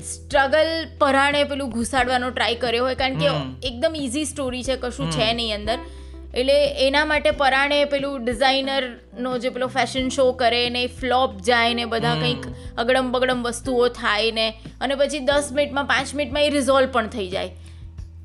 [0.09, 3.33] સ્ટ્રગલ પરાણે પેલું ઘુસાડવાનો ટ્રાય કર્યો હોય કારણ કે
[3.71, 5.79] એકદમ ઇઝી સ્ટોરી છે કશું છે નહીં અંદર.
[6.35, 11.85] એટલે એના માટે પરાણે પેલું ડિઝાઇનરનો જે પેલો ફેશન શો કરે ને ફ્લોપ જાય ને
[11.85, 12.47] બધા કંઈક
[12.79, 14.47] અગડમ બગડમ વસ્તુઓ થાય ને
[14.81, 17.51] અને પછી દસ મિનિટમાં પાંચ મિનિટમાં એ રિઝોલ્વ પણ થઈ જાય.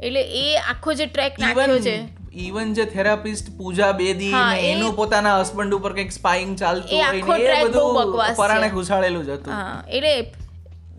[0.04, 1.98] એટલે એ આખો જે ટ્રેક નાખ્યો છે.
[2.34, 7.54] ઇવન જે થેરાપિસ્ટ પૂજા બેદી એનું પોતાના હસબન્ડ ઉપર કંઈક સ્પાઈંગ ચાલતું એ આખો ને
[7.62, 8.70] બહુ બધું બકવાસ પરાણે.
[8.70, 9.54] ઘુસાડેલું જ હતું.
[9.54, 10.34] હા એટલે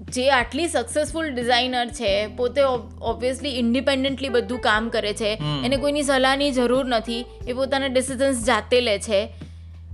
[0.00, 2.62] જે આટલી સક્સેસફુલ ડિઝાઇનર છે પોતે
[3.02, 8.80] ઓબ્વિયસલી ઇન્ડિપેન્ડન્ટલી બધું કામ કરે છે એને કોઈની સલાહની જરૂર નથી એ પોતાના ડિસિઝન્સ જાતે
[8.80, 9.34] લે છે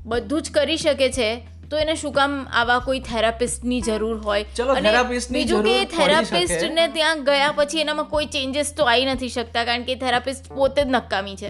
[0.06, 4.42] બધું જ કરી શકે છે તો એને શું કામ આવા કોઈ થેરાપિસ્ટની જરૂર હોય?
[4.42, 6.68] અને બીજું કે જરૂર પડી therapist શકે.
[6.68, 10.84] ને ત્યાં ગયા પછી એનામાં કોઈ ચેન્જીસ તો આવી નથી શકતા કારણ કે થેરાપિસ્ટ પોતે
[10.84, 11.48] જ નકામી છે.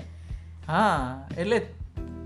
[0.66, 1.58] હા એટલે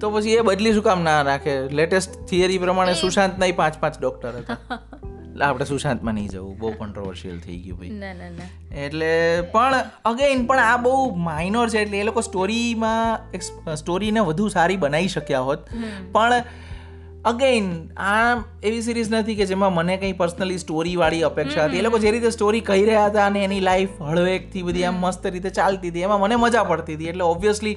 [0.00, 1.68] તો પછી એ બદલી શું કામ ના રાખે?
[1.68, 4.56] લેટેસ્ટ થિયરી પ્રમાણે સુશાંત નહીં પાંચ પાંચ ડોક્ટર હતા.
[5.36, 6.52] એટલે આપણે સુશાંતમાં નહીં જવું.
[6.58, 7.90] બહુ કોન્ટ્રોવર્શિયલ થઈ ગયું ભાઈ.
[8.02, 8.52] ના ના ના.
[8.84, 9.10] એટલે
[9.54, 10.94] પણ અગેન પણ આ બહુ
[11.24, 13.42] માઇનોર છે એટલે એ લોકો સ્ટોરીમાં
[13.76, 15.68] સ્ટોરીને વધુ સારી બનાવી શક્યા હોત.
[16.12, 16.42] પણ
[17.24, 17.68] અગેન
[17.98, 21.78] આ એવી સિરીઝ નથી કે જેમાં મને કંઈ પર્સનલી સ્ટોરીવાળી અપેક્ષા હતી.
[21.78, 25.26] એ લોકો જે રીતે સ્ટોરી કહી રહ્યા હતા અને એની લાઈફ હળવેકથી બધી આમ મસ્ત
[25.36, 26.04] રીતે ચાલતી હતી.
[26.08, 27.14] એમાં મને મજા પડતી હતી.
[27.14, 27.76] એટલે ઓબ્વિયસલી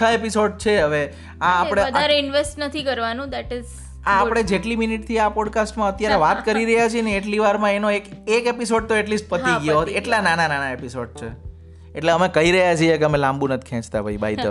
[0.00, 1.04] છ એપિસોડ છે હવે.
[1.40, 3.30] આ આપણે વધારે ઇન્વેસ્ટ નથી કરવાનું.
[3.30, 7.38] દેટ ઇઝ આ આપણે જેટલી મિનિટથી આ પોડકાસ્ટમાં અત્યારે વાત કરી રહ્યા છીએ ને એટલી
[7.38, 9.78] વારમાં એનો એક એક એપિસોડ તો એટલીસ્ટ પતી ગયો.
[9.78, 11.50] હોત એટલા નાના નાના એપિસોડ છે.
[11.94, 14.46] એટલે અમે કહી રહ્યા છીએ કે અમે લાંબુ નથી ખેંચતા ભાઈ બાય ધ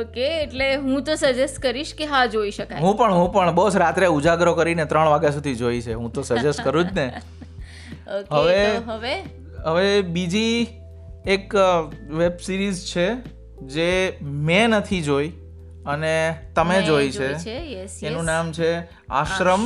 [0.00, 2.80] ઓકે એટલે હું તો સજેસ્ટ કરીશ કે હા જોઈ શકાય.
[2.80, 3.54] હું પણ હું પણ.
[3.54, 5.94] બોસ રાત્રે ઉજાગરો કરીને ત્રણ વાગ્યા સુધી જોઈ છે.
[5.94, 7.12] હું તો સજેસ્ટ કરું જ ને.
[8.32, 9.14] હવે- હવે?
[9.64, 10.66] હવે બીજી
[11.26, 11.54] એક
[12.10, 13.14] વેબ સિરીઝ છે
[13.60, 15.32] જે મેં નથી જોઈ.
[15.86, 17.32] અને તમે જોઈ છે.
[18.06, 19.60] એનું નામ છે આશ્રમ.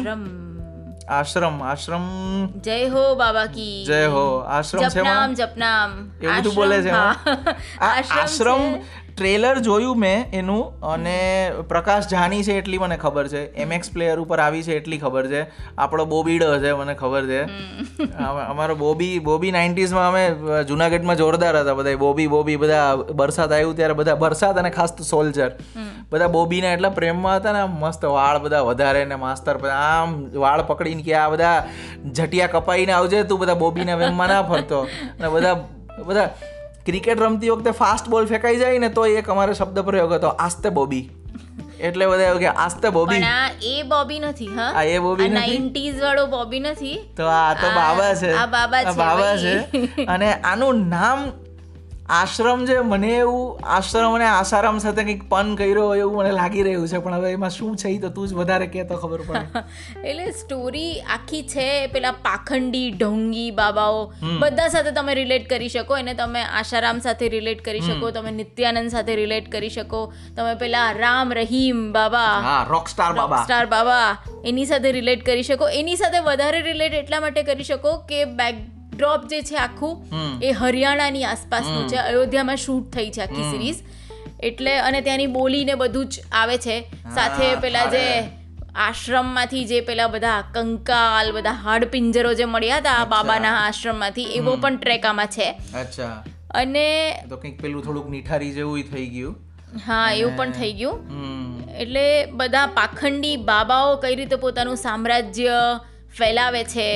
[1.09, 1.63] આશ્રમ.
[1.63, 2.03] આશ્રમ
[2.47, 3.85] જય હો બાબા કી.
[3.87, 4.39] જય હો.
[4.39, 8.61] આશ્રમ છે જપનામ જપનામ એવું બધું બોલે છે આશ્રમ.
[9.17, 13.55] ટ્રેલર જોયું મેં એનું અને પ્રકાશ જાની છે એટલી મને ખબર છે.
[13.55, 15.47] એમએક્સ પ્લેયર ઉપર આવી છે એટલી ખબર છે.
[15.79, 17.43] આપણો બોબીડો છે મને ખબર છે.
[17.43, 20.35] અમ- અમારો બોબી બોબી નાઇન્ટીઝમાં અમે
[20.69, 25.05] જુનાગઢમાં જોરદાર હતા બધા બોબી બોબી બધા બરસાત આવ્યું ત્યારે બધા બરસાત અને ખાસ તો
[25.05, 25.51] સોલ્જર
[26.11, 30.63] બધા બોબીના એટલા પ્રેમમાં હતા ને મસ્ત વાળ બધા વધારે ને માસ્તર બધા આમ વાળ
[30.63, 31.65] પકડીને કે આ બધા
[32.13, 34.81] જટિયા કપાઈને આવજે તું બધા બોબીના વેમમાં ના ફરતો.
[34.81, 35.55] અને બધા
[36.07, 36.31] બધા
[36.87, 40.69] ક્રિકેટ રમતી વખતે ફાસ્ટ બોલ ફેંકાઈ જાય ને તો એક અમારો શબ્દ પ્રયોગ હતો આસ્તે
[40.69, 41.11] બોબી.
[41.81, 43.19] એટલે બધા એવું કે આસ્તે બોબી.
[43.19, 44.73] પણ આ એ બોબી નથી હા?
[44.77, 45.91] આ એ બોબી નથી?
[45.91, 46.99] 90s વાળો બોબી નથી?
[47.17, 48.33] તો આ તો બાબા છે.
[48.33, 49.59] આ બાબા છે બાબા છે.
[50.05, 51.31] અને આનું નામ
[52.07, 56.65] આશ્રમ જે મને એવું આશ્રમ અને આસારામ સાથે કંઈક પન કર્યો હોય એવું મને લાગી
[56.65, 59.63] રહ્યું છે પણ હવે એમાં શું છે તો તું જ વધારે કે તો ખબર પડે.
[60.09, 64.03] એટલે સ્ટોરી આખી છે પેલા પાખંડી ઢોંગી બાબાઓ
[64.43, 68.91] બધા સાથે તમે રિલેટ કરી શકો એને તમે આશારામ સાથે રિલેટ કરી શકો તમે નિત્યાનંદ
[68.91, 70.05] સાથે રિલેટ કરી શકો
[70.37, 73.43] તમે પેલા રામ રહીમ બાબા રોકસ્ટાર બાબા.
[73.45, 74.07] સ્ટાર બાબા
[74.45, 78.25] એની સાથે રિલેટ કરી શકો એની સાથે વધારે રિલેટ એટલા માટે કરી શકો કે
[78.95, 79.97] બેકડ્રોપ જે છે આખું
[80.43, 81.97] એ હરિયાણાની આસપાસનું છે.
[81.97, 83.77] અયોધ્યામાં શૂટ થઈ છે આખી સિરીઝ.
[84.41, 86.81] એટલે અને ત્યાંની બોલી ને બધું જ આવે છે.
[87.15, 88.05] સાથે પેલા જે
[88.77, 94.77] આશ્રમમાંથી જે પેલા બધા કંકાલ બધા હાડપિંજરો જે મળ્યા હતા આ બાબાના આશ્રમમાંથી એવો પણ
[94.77, 95.51] ટ્રેક આમાં છે.
[95.75, 96.25] અચ્છા.
[96.51, 96.87] અને
[97.31, 99.37] તો કંઈક પેલું થોડુંક નિઠારી જેવું થઈ ગયું.
[99.87, 100.99] હા એવું પણ થઈ ગયું.
[101.79, 105.81] એટલે બધા પાખંડી બાબાઓ કઈ રીતે પોતાનું સામ્રાજ્ય
[106.19, 106.87] ફેલાવે છે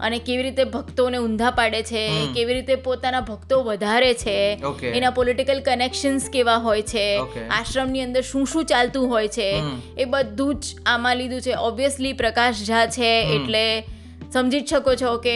[0.00, 2.02] અને કેવી રીતે ભક્તોને ઊંધા પાડે છે
[2.34, 4.36] કેવી રીતે પોતાના ભક્તો વધારે છે
[4.92, 7.06] એના પોલિટિકલ કનેક્શન્સ કેવા હોય છે
[7.50, 9.48] આશ્રમની અંદર શું શું ચાલતું હોય છે
[9.96, 11.54] એ બધું જ આમાં લીધું છે.
[11.68, 13.64] ઓબ્વિયસલી પ્રકાશ ઝા છે એટલે
[14.32, 15.34] સમજી જ શકો છો કે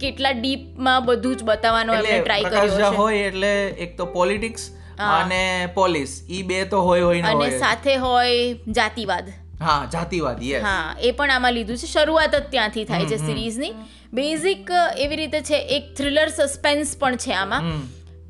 [0.00, 3.52] કેટલા ડીપમાં બધું જ બતાવવાનો એમણે ટ્રાય કર્યો છે હોય એટલે
[3.86, 4.70] એક તો પોલિટિક્સ
[5.10, 5.42] અને
[5.74, 6.16] પોલીસ.
[6.30, 9.32] ઈ બે તો હોય હોય અને સાથે હોય જાતિવાદ.
[9.62, 11.86] હા જાતિવાદી હા એ પણ આમાં લીધું છે.
[11.86, 13.72] શરૂઆત જ ત્યાંથી થાય છે સિરીઝની.
[14.12, 17.72] બેઝિક એવી રીતે છે એક થ્રિલર સસ્પેન્સ પણ છે આમાં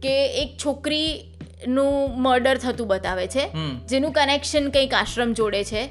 [0.03, 1.11] કે એક છોકરી
[1.69, 3.45] નું મર્ડર થતું બતાવે છે
[3.89, 5.83] જેનું કનેક્શન કંઈક આશ્રમ જોડે છે.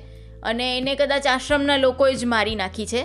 [0.44, 3.02] અને એને કદાચ આશ્રમના લોકોએ જ મારી નાખી છે.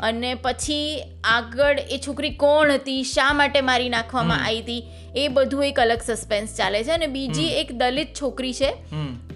[0.00, 4.82] અને પછી આગળ એ છોકરી કોણ હતી શા માટે મારી નાખવામાં આવી હતી
[5.16, 8.74] એ બધું એક અલગ સસ્પેન્સ ચાલે છે અને બીજી એક દલિત છોકરી છે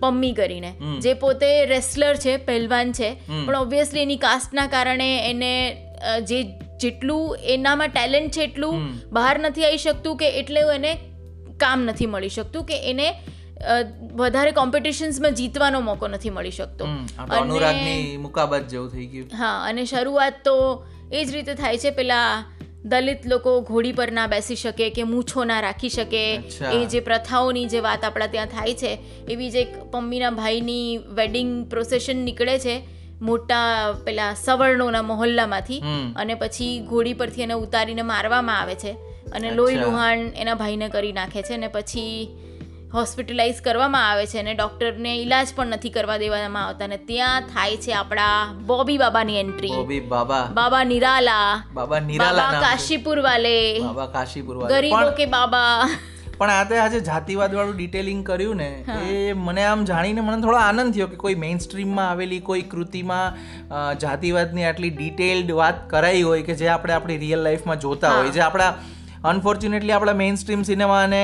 [0.01, 3.15] પમ્મી કરીને જે પોતે રેસલર છે પહેલવાન છે.
[3.47, 5.77] પણ ઓબ્વિયસલી એની કાસ્ટના કારણે એને
[6.23, 6.43] જે
[6.81, 10.95] જેટલું એનામાં ટેલેન્ટ છે એટલું બહાર નથી આવી શકતું કે એટલે એને
[11.57, 13.15] કામ નથી મળી શકતું કે એને
[14.15, 16.85] વધારે કોમ્પિટિશન્સમાં જીતવાનો મોકો નથી મળી શકતો.
[17.31, 19.29] અનુરાગની મુકાબાત જેવું થઈ ગયું.
[19.37, 21.91] હા અને શરૂઆત તો એ જ રીતે થાય છે.
[21.91, 22.45] પેલા
[22.85, 26.25] દલિત લોકો ઘોડી પર ના બેસી શકે કે મૂછો ના રાખી શકે.
[26.73, 28.99] એ જે પ્રથાઓની જે વાત આપણા ત્યાં થાય છે
[29.29, 32.75] એવી જે એક પમ્મીના ભાઈની વેડિંગ પ્રોસેશન નીકળે છે
[33.21, 35.81] મોટા પેલા સવર્ણોના મહોલ્લામાંથી.
[36.17, 38.93] અને પછી ઘોડી પરથી એને ઉતારીને મારવામાં આવે છે.
[39.33, 41.55] અને લોહી લુહાણ એના ભાઈને કરી નાખે છે.
[41.55, 42.29] અને પછી
[42.95, 47.79] હોસ્પિટલાઇઝ કરવામાં આવે છે અને ડૉક્ટરને ઈલાજ પણ નથી કરવા દેવામાં આવતા અને ત્યાં થાય
[47.85, 48.37] છે આપણા
[48.71, 50.45] બોબી બાબાની એન્ટ્રી બોબી બાબા.
[50.61, 51.51] બાબા નિરાલા.
[51.75, 55.89] બાબા નિરાલા બાબા કાશીપુર વાલે બાબા કાશીપુર વાલે ગરીબો કે બાબા?
[56.39, 58.71] પણ આ તે આજે જાતિવાદ વાળું ડિટેલિંગ કર્યું ને
[59.09, 63.39] એ મને આમ જાણીને મને થોડો આનંદ થયો કે કોઈ મેઇન સ્ટ્રીમમાં આવેલી કોઈ કૃતિમાં
[64.01, 68.43] જાતિવાદની આટલી ડિટેલ્ડ વાત કરાઈ હોય કે જે આપણે આપણી રિયલ લાઈફમાં જોતા હોય જે
[68.43, 68.73] આપણા
[69.25, 71.23] અનફોર્ચ્યુનેટલી આપણા મેઇન સ્ટ્રીમ સિનેમાને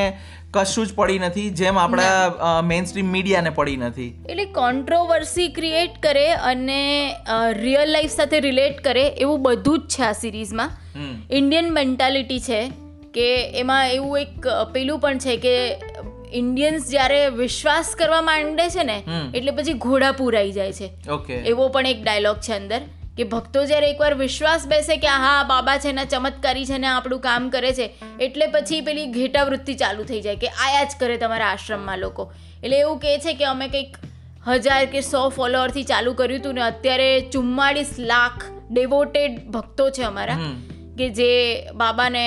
[0.54, 4.10] કશું જ પડી નથી જેમ આપણા મેઇન સ્ટ્રીમ મીડિયાને પડી નથી.
[4.28, 6.82] એટલે કોન્ટ્રોવર્સી ક્રિએટ કરે અને
[7.62, 10.70] રિયલ લાઈફ સાથે રિલેટ કરે એવું બધું જ છે આ સિરીઝમાં
[11.30, 12.60] ઇન્ડિયન મેન્ટાલિટી છે
[13.14, 13.26] કે
[13.60, 15.56] એમાં એવું એક પેલું પણ છે કે
[16.32, 18.96] ઇન્ડિયન્સ જ્યારે વિશ્વાસ કરવા માંડે છે ને
[19.34, 20.88] એટલે પછી ઘોડા પૂરાઈ જાય છે.
[21.32, 22.80] એવો પણ એક ડાયલોગ છે અંદર.
[23.18, 27.22] કે ભક્તો જ્યારે એકવાર વિશ્વાસ બેસે કે હા બાબા છે ને ચમત્કારી છે ને આપણું
[27.22, 27.86] કામ કરે છે
[28.20, 32.28] એટલે પછી પેલી ઘેટા વૃત્તિ ચાલુ થઈ જાય કે આયા જ કરે તમારા આશ્રમમાં લોકો.
[32.62, 33.98] એટલે એવું કહે છે કે અમે કંઈક
[34.46, 40.38] હજાર કે સો ફોલોઅરથી ચાલુ કર્યું હતું ને અત્યારે ચુમ્માળીસ લાખ ડેવોટેડ ભક્તો છે અમારા
[40.98, 41.30] કે જે
[41.74, 42.24] બાબાને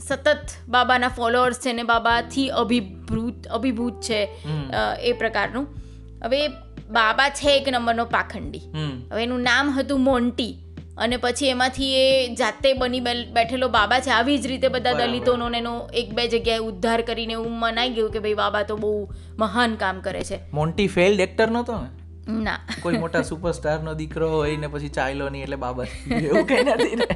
[0.00, 4.20] સતત બાબાના ફોલોઅર્સ છે ને બાબાથી અભિભૂત અભિભૂત છે
[5.02, 5.66] એ પ્રકારનું.
[6.24, 6.40] હવે
[6.92, 8.60] બાબા છે એક નંબરનો પાખંડી.
[9.12, 10.58] હવે એનું નામ હતું મોન્ટી.
[10.98, 13.00] અને પછી એમાંથી એ જાતે બની
[13.32, 14.10] બેઠેલો બાબા છે.
[14.10, 14.92] આવી જ રીતે બધા.
[14.92, 19.08] દલિતોનો એનો એક બે જગ્યાએ ઉદ્ધાર કરીને એવું મનાઈ ગયું કે ભાઈ બાબા તો બહુ
[19.38, 20.38] મહાન કામ કરે છે.
[20.52, 21.88] મોન્ટી ફેલ્ડ એક્ટર નતો ને?
[22.42, 22.58] ના.
[22.82, 25.84] કોઈ મોટા સુપરસ્ટારનો દીકરો હોય ને પછી ચાઇલો નહીં એટલે બાબા.
[26.26, 27.06] એવું કઈ નથી ને?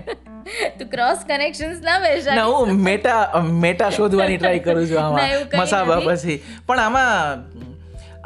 [0.79, 5.63] તું ક્રોસ કનેક્શન્સ ના બેસા ના હું મેટા મેટા શોધવાની ટ્રાય કરું છું ના, આમાં.
[5.63, 6.43] મસાબા પછી.
[6.67, 7.45] પણ આમાં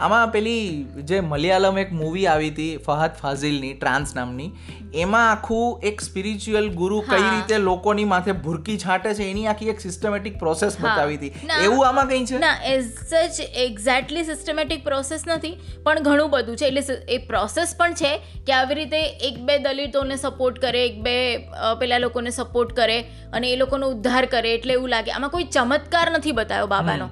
[0.00, 0.60] આમાં પેલી
[1.08, 4.48] જે મલયાલમ એક મૂવી આવી હતી ફહદ ફાઝિલની ટ્રાન્સ નામની
[5.02, 9.84] એમાં આખું એક સ્પિરિચ્યુઅલ ગુરુ કઈ રીતે લોકોની માથે ભૂરકી છાંટે છે એની આખી એક
[9.86, 11.32] સિસ્ટમેટિક પ્રોસેસ બતાવી હતી.
[11.64, 12.38] એવું આમાં કઈ છે?
[12.38, 12.88] ના એઝ
[13.36, 16.66] જ એક્ઝેક્ટલી સિસ્ટમેટિક પ્રોસેસ નથી પણ ઘણું બધું છે.
[16.66, 18.12] એટલે એ પ્રોસેસ પણ છે
[18.46, 21.16] કે આવી રીતે એક બે દલિતોને સપોર્ટ કરે એક બે
[21.80, 23.00] પેલા લોકોને સપોર્ટ કરે
[23.32, 25.10] અને એ લોકોનો ઉદ્ધાર કરે એટલે એવું લાગે.
[25.12, 27.10] આમાં કોઈ ચમત્કાર નથી બતાવ્યો બાબાનો.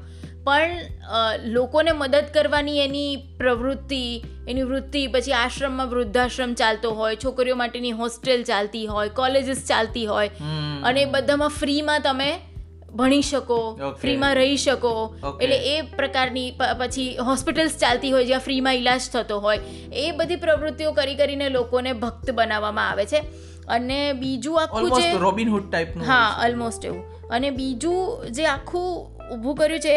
[0.48, 4.02] પણ લોકોને મદદ કરવાની એની પ્રવૃત્તિ
[4.48, 10.52] એની વૃત્તિ પછી આશ્રમમાં વૃદ્ધાશ્રમ ચાલતો હોય છોકરીઓ માટેની હોસ્ટેલ ચાલતી હોય કોલેજીસ ચાલતી હોય
[10.82, 12.30] અને બધામાં ફ્રીમાં તમે
[12.94, 13.56] ભણી શકો
[14.02, 14.92] ફ્રીમાં રહી શકો.
[15.40, 16.46] એટલે એ પ્રકારની
[16.78, 19.58] પછી હોસ્પિટલ્સ ચાલતી હોય જ્યાં ફ્રીમાં ઈલાજ થતો હોય
[19.92, 23.20] એ બધી પ્રવૃત્તિઓ કરી કરીને લોકોને ભક્ત બનાવવામાં આવે છે.
[23.68, 27.02] અને બીજું આખું જે રોબિનહુડ ટાઈપનું હા ઓલમોસ્ટ એવું.
[27.30, 28.88] અને બીજું જે આખું
[29.34, 29.96] ઊભું કર્યું છે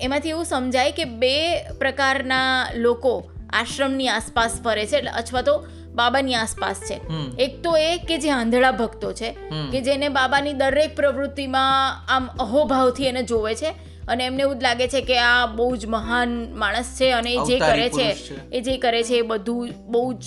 [0.00, 6.34] એમાંથી એવું સમજાય કે બે પ્રકારના લોકો આશ્રમની આસપાસ ફરે છે એટલે અથવા તો બાબાની
[6.34, 7.00] આસપાસ છે.
[7.38, 9.36] એક તો એ કે જે આંધળા ભક્તો છે
[9.72, 13.70] કે જેને બાબાની દરેક પ્રવૃત્તિમાં આમ અહોભાવથી એને જોવે છે
[14.08, 17.36] અને એમને એવું જ લાગે છે કે આ બહુ જ મહાન માણસ છે અને એ
[17.46, 20.24] જે કરે છે એ જે કરે છે એ બધું બહુ જ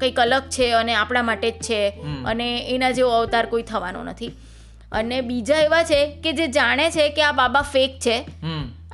[0.00, 1.88] કંઈક અલગ છે અને આપણા માટે જ છે
[2.24, 4.30] અને એના જેવો અવતાર કોઈ થવાનો નથી.
[4.92, 8.24] અને બીજા એવા છે કે જે જાણે છે કે આ બાબા ફેક છે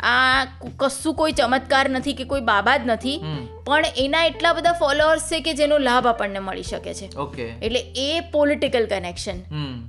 [0.03, 0.45] આ
[0.77, 3.21] કશું કોઈ ચમત્કાર નથી કે કોઈ બાબા જ નથી.
[3.65, 7.17] પણ એના એટલા બધા ફોલોઅર્સ છે કે જેનો લાભ આપણને મળી શકે છે.
[7.17, 7.43] ઓકે.
[7.43, 9.39] એટલે એ પોલિટિકલ કનેક્શન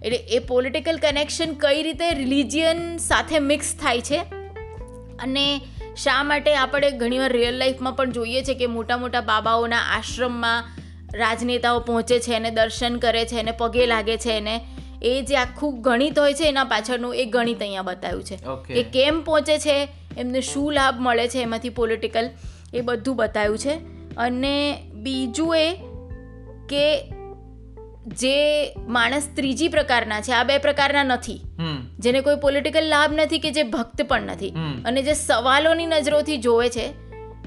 [0.04, 4.18] એટલે એ પોલિટિકલ કનેક્શન કઈ રીતે રિલિજિયન સાથે મિક્સ થાય છે?
[5.20, 5.62] અને
[5.98, 10.64] શા માટે આપણે ઘણીવાર રિયલ લાઈફમાં પણ જોઈએ છે કે મોટા મોટા બાબાઓના આશ્રમમાં
[11.14, 14.62] રાજનેતાઓ પહોંચે છે એને દર્શન કરે છે અને પગે લાગે છે અને
[15.04, 18.38] એ જે આખું ગણિત હોય છે એના પાછળનું એ ગણિત અહીંયા બતાવ્યું છે.
[18.74, 22.30] કે કેમ પહોંચે છે એમને શું લાભ મળે છે એમાંથી પોલિટિકલ
[22.74, 23.74] એ બધું બતાવ્યું છે.
[24.18, 25.76] અને બીજું એ
[26.70, 27.12] કે
[28.08, 31.42] જે માણસ ત્રીજી પ્રકારના છે આ બે પ્રકારના નથી.
[32.00, 34.50] જેને કોઈ પોલિટિકલ લાભ નથી કે જે ભક્ત પણ નથી.
[34.86, 36.90] અને જે સવાલોની નજરોથી જોવે છે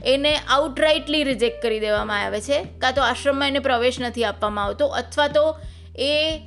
[0.04, 2.62] એને આઉટરાઇટલી રિજેક્ટ કરી દેવામાં આવે છે.
[2.78, 5.58] કાં તો આશ્રમમાં એને પ્રવેશ નથી આપવામાં આવતો અથવા તો
[5.98, 6.40] એ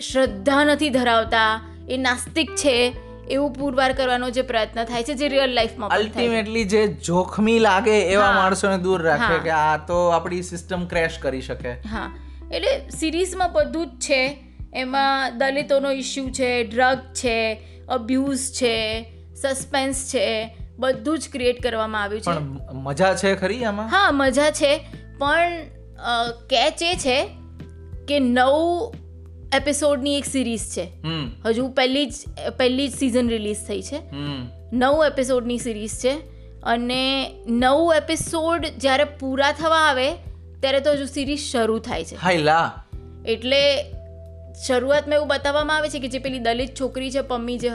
[0.00, 2.96] શ્રદ્ધા નથી ધરાવતા એ નાસ્તિક છે
[3.30, 8.32] એવું પુરવાર કરવાનો જે પ્રયત્ન થાય છે જે રિયલ લાઈફમાં અલ્ટિમેટલી જે જોખમી લાગે એવા
[8.32, 11.72] માણસોને દૂર રાખે કે આ તો આપણી સિસ્ટમ ક્રેશ કરી શકે.
[11.72, 12.18] હા.
[12.52, 14.44] એટલે સિરીઝમાં બધું જ છે.
[14.74, 22.22] એમાં દલિતોનો ઇશ્યુ છે ડ્રગ છે અબ્યુઝ છે સસ્પેન્સ છે બધું જ ક્રિએટ કરવામાં આવ્યું
[22.22, 22.26] છે.
[22.26, 23.88] પણ મજા છે ખરી આમાં?
[23.88, 24.78] હા મજા છે.
[25.18, 25.62] પણ
[26.50, 27.28] કેચ એ છે
[28.08, 28.92] કે નવ
[29.54, 30.86] એપિસોડની એક સિરીઝ છે.
[31.46, 32.14] હજુ પહેલી જ
[32.58, 34.00] પહેલી જ સિઝન રિલીઝ થઈ છે.
[34.72, 36.12] નવ એપિસોડની સિરીઝ છે
[36.62, 40.12] અને નવ એપિસોડ જ્યારે પૂરા થવા આવે
[40.60, 42.16] ત્યારે તો હજુ સિરીઝ શરૂ થાય છે.
[43.26, 43.84] એટલે
[44.66, 47.70] શરૂઆતમાં એવું બતાવવામાં આવે છે કે જે પેલી દલિત છોકરી છે પમ્મી જે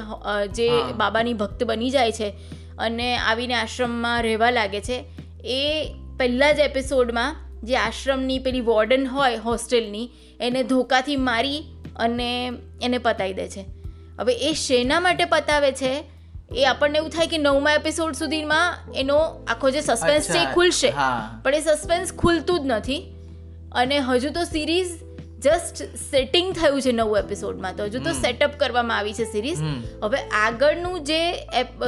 [0.47, 2.29] જે બાબાની ભક્ત બની જાય છે
[2.77, 5.03] અને આવીને આશ્રમમાં રહેવા લાગે છે
[5.45, 10.09] એ પહેલા જ એપિસોડમાં જે આશ્રમની પેલી વોર્ડન હોય હોસ્ટેલની
[10.43, 11.61] એને ધોકાથી મારી
[11.95, 12.29] અને
[12.81, 13.63] એને પતાવી દે છે.
[14.19, 15.93] હવે એ શેના માટે પતાવે છે?
[16.55, 20.91] એ આપણને એવું થાય કે નવમા એપિસોડ સુધીમાં એનો આખો જે સસ્પેન્સ છે એ ખુલશે.
[21.43, 23.01] પણ એ સસ્પેન્સ ખુલતું જ નથી.
[23.71, 24.91] અને હજુ તો સિરીઝ
[25.39, 29.61] જસ્ટ સેટિંગ થયું છે નવું એપિસોડમાં તો હજુ તો સેટઅપ કરવામાં આવી છે સિરીઝ
[30.03, 31.33] હવે આગળનું જે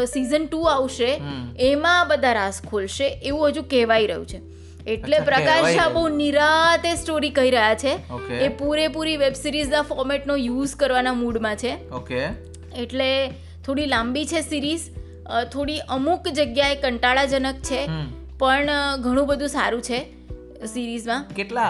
[0.06, 1.12] સિઝન ટુ આવશે
[1.60, 4.55] એમાં બધા રાસ ખોલશે એવું હજુ કહેવાઈ રહ્યું છે.
[4.88, 7.94] એટલે પ્રકાશ શાહ બહુ નિરાતે સ્ટોરી કહી રહ્યા છે.
[8.40, 11.74] એ પૂરેપૂરી વેબ સિરીઝના ફોર્મેટનો યુઝ કરવાના મૂડમાં છે.
[11.92, 12.22] ઓકે
[12.76, 13.10] એટલે
[13.66, 14.86] થોડી લાંબી છે સિરીઝ
[15.54, 17.82] થોડી અમુક જગ્યાએ કંટાળાજનક છે
[18.40, 20.00] પણ ઘણું બધું સારું છે.
[20.74, 21.70] સિરીઝમાં કેટલા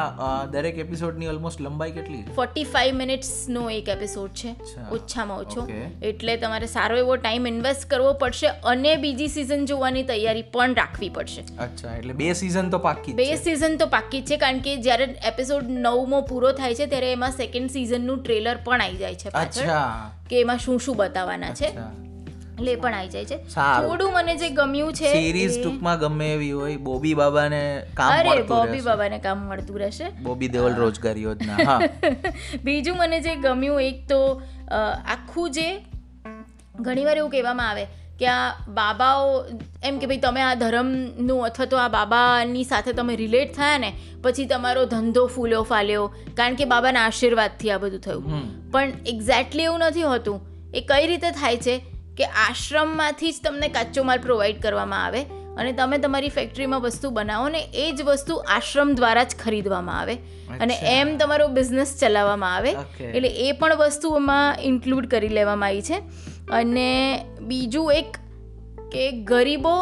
[0.54, 2.21] દરેક એપિસોડની ઓલમોસ્ટ લંબાઈ કેટલી?
[2.38, 4.52] ફોર્ટી ફાઈવ મિનિટ્સનો એક એપિસોડ છે.
[4.98, 5.65] ઓછામાં ઓછો.
[6.10, 11.12] એટલે તમારે સારો એવો ટાઈમ ઇન્વેસ્ટ કરવો પડશે અને બીજી સિઝન જોવાની તૈયારી પણ રાખવી
[11.17, 11.45] પડશે.
[11.67, 15.12] અચ્છા એટલે બે સિઝન તો પાકી બે સિઝન તો પાકી જ છે કારણ કે જ્યારે
[15.34, 19.78] એપિસોડ નવમો પૂરો થાય છે ત્યારે એમાં સેકન્ડ સિઝનનું ટ્રેલર પણ આવી જાય છે પાછળ.
[20.30, 21.71] કે એમાં શું શું બતાવવાના છે.
[22.58, 23.38] એ પણ આવી જાય છે.
[23.56, 27.60] થોડું મને જે ગમ્યું છે સિરીઝ ટૂંકમાં ગમે એવી હોય બોબી બાબાને
[27.94, 30.08] કામ અરે બોબી બાબાને કામ મળતું રહેશે.
[30.24, 31.80] બોબી દેવલ રોજગાર યોજના હા.
[32.65, 34.22] બીજું મને જે ગમ્યું એક તો
[34.72, 35.68] આખું જે
[36.82, 37.86] ઘણીવાર એવું કહેવામાં આવે
[38.20, 39.32] કે આ બાબાઓ
[39.84, 43.89] એમ કે ભાઈ તમે આ ધર્મનું અથવા તો આ બાબાની સાથે તમે રિલેટ થયા ને
[44.22, 48.46] પછી તમારો ધંધો ફૂલ્યો ફાલ્યો કારણ કે બાબાના આશીર્વાદથી આ બધું થયું.
[48.72, 50.39] પણ એક્ઝેક્ટલી એવું નથી હોતું.
[50.74, 51.76] એ કઈ રીતે થાય છે?
[52.17, 55.21] કે આશ્રમમાંથી જ તમને કાચો માલ પ્રોવાઈડ કરવામાં આવે
[55.58, 60.15] અને તમે તમારી ફેક્ટરીમાં વસ્તુ બનાવો ને એ જ વસ્તુ આશ્રમ દ્વારા જ ખરીદવામાં આવે.
[60.60, 62.71] અને એમ તમારો બિઝનેસ ચલાવવામાં આવે.
[63.13, 65.99] એટલે એ પણ વસ્તુઓમાં ઇન્ક્લુડ કરી લેવામાં આવી છે.
[66.51, 68.17] અને બીજું એક
[68.91, 69.75] કે ગરીબો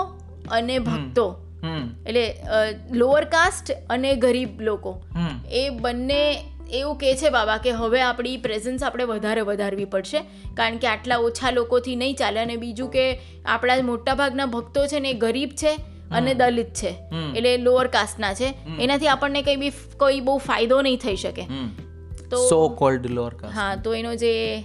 [0.52, 1.26] અને ભક્તો.
[2.08, 2.36] એટલે
[2.92, 5.04] લોઅર કાસ્ટ અને ગરીબ લોકો.
[5.52, 6.22] એ બંને
[6.72, 10.18] એવું કહે છે બાબા કે હવે આપણી પ્રેઝન્સ આપણે વધારે વધારવી પડશે
[10.54, 15.10] કારણ કે આટલા ઓછા લોકોથી નહીં ચાલે અને બીજું કે આપણા મોટાભાગના ભક્તો છે ને
[15.10, 15.76] એ ગરીબ છે
[16.12, 16.96] અને દલિત છે
[17.36, 18.54] એટલે લોઅર કાસ્ટના છે.
[18.80, 21.42] એનાથી આપણને કંઈ બી કોઈ બહુ ફાયદો નહીં થઈ શકે.
[22.30, 24.64] તો સો કોલ્ડ લોઅર કાસ્ટ હા તો એનો જે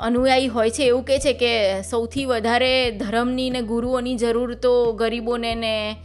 [0.00, 5.54] અનુયાયી હોય છે એવું કહે છે કે સૌથી વધારે ધર્મની ને ગુરુઓની જરૂર તો ગરીબોને
[5.54, 5.96] ને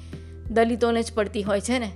[0.52, 1.92] દલિતોને જ પડતી હોય છે ને.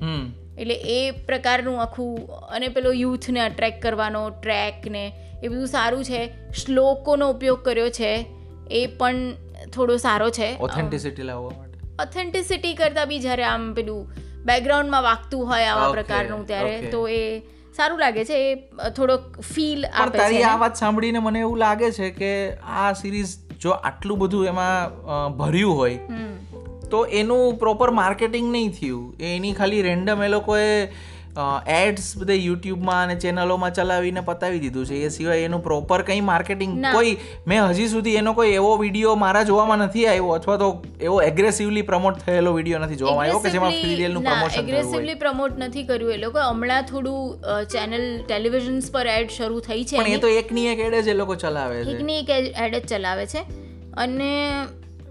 [0.58, 5.14] એટલે એ પ્રકારનું આખું અને પેલો યુથને અટ્રેક્ટ કરવાનો ટ્રેક ને
[5.44, 6.52] એ બધું સારું છે.
[6.52, 8.26] શ્લોકોનો ઉપયોગ કર્યો છે.
[8.72, 9.16] એ પણ
[9.74, 10.58] થોડો સારો છે.
[10.60, 11.80] ઓથેન્ટિસિટી લાવવા માટે.
[12.04, 14.14] ઓથેન્ટિસિટી કરતાં બી જ્યારે આમ પેલું
[14.46, 17.40] બેકગ્રાઉન્ડમાં વાગતું હોય આવા પ્રકારનું ત્યારે તો એ
[17.76, 18.52] સારું લાગે છે.
[18.52, 18.56] એ
[18.90, 23.38] થોડોક ફીલ આપે છે તારી આ વાત સાંભળીને મને એવું લાગે છે કે આ સિરીઝ
[23.62, 24.98] જો આટલું બધું એમાં
[25.38, 26.00] ભર્યું હોય
[26.94, 29.04] તો એનું પ્રોપર માર્કેટિંગ નહીં થયું.
[29.34, 30.72] એની ખાલી રેન્ડમ એ લોકોએ
[31.76, 35.00] એડ્સ બધે યુટ્યુબમાં અને ચેનલોમાં ચલાવીને પતાવી દીધું છે.
[35.06, 37.12] એ સિવાય એનું પ્રોપર કંઈ માર્કેટિંગ કોઈ
[37.48, 40.70] મેં હજી સુધી એનો કોઈ એવો વીડિયો મારા જોવામાં નથી આવ્યો અથવા તો
[41.02, 45.86] એવો એગ્રેસિવલી પ્રમોટ થયેલો વીડિયો નથી જોવામાં આવ્યો કે જેમાં સિરિયલનું પ્રમોશન એગ્રેસિવલી પ્રમોટ નથી
[45.92, 46.14] કર્યું.
[46.14, 50.66] એ લોકો હમણાં થોડું ચેનલ ટેલિવિઝન્સ પર એડ શરૂ થઈ છે પણ એ તો એકની
[50.76, 51.92] એક એડ જ એ લોકો ચલાવે છે.
[51.98, 53.46] એકની એક એડ જ ચલાવે છે.
[54.06, 54.32] અને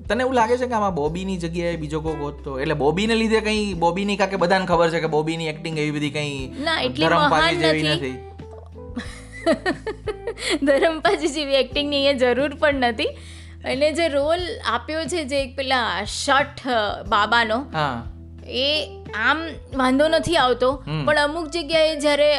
[0.08, 3.74] તને એવું લાગે છે કે આમાં બોબીની જગ્યાએ બીજો કોઈ ગોતતો એટલે બોબીને લીધે કંઈ
[3.76, 8.14] બોબીની કાકે બધાને ખબર છે કે બોબીની એક્ટિંગ એવી બધી કંઈ ના, એટલી મહાન નથી.
[10.66, 13.10] ધરમપાજી જેવી એક્ટિંગની અહીંયા જરૂર પણ નથી.
[13.64, 16.62] અને જે રોલ આપ્યો છે જે એક પેલા શટ
[17.08, 17.58] બાબાનો
[18.60, 18.70] એ
[19.26, 19.38] આમ
[19.74, 20.70] વાંધો નથી આવતો.
[21.06, 22.30] પણ અમુક જગ્યાએ જ્યારે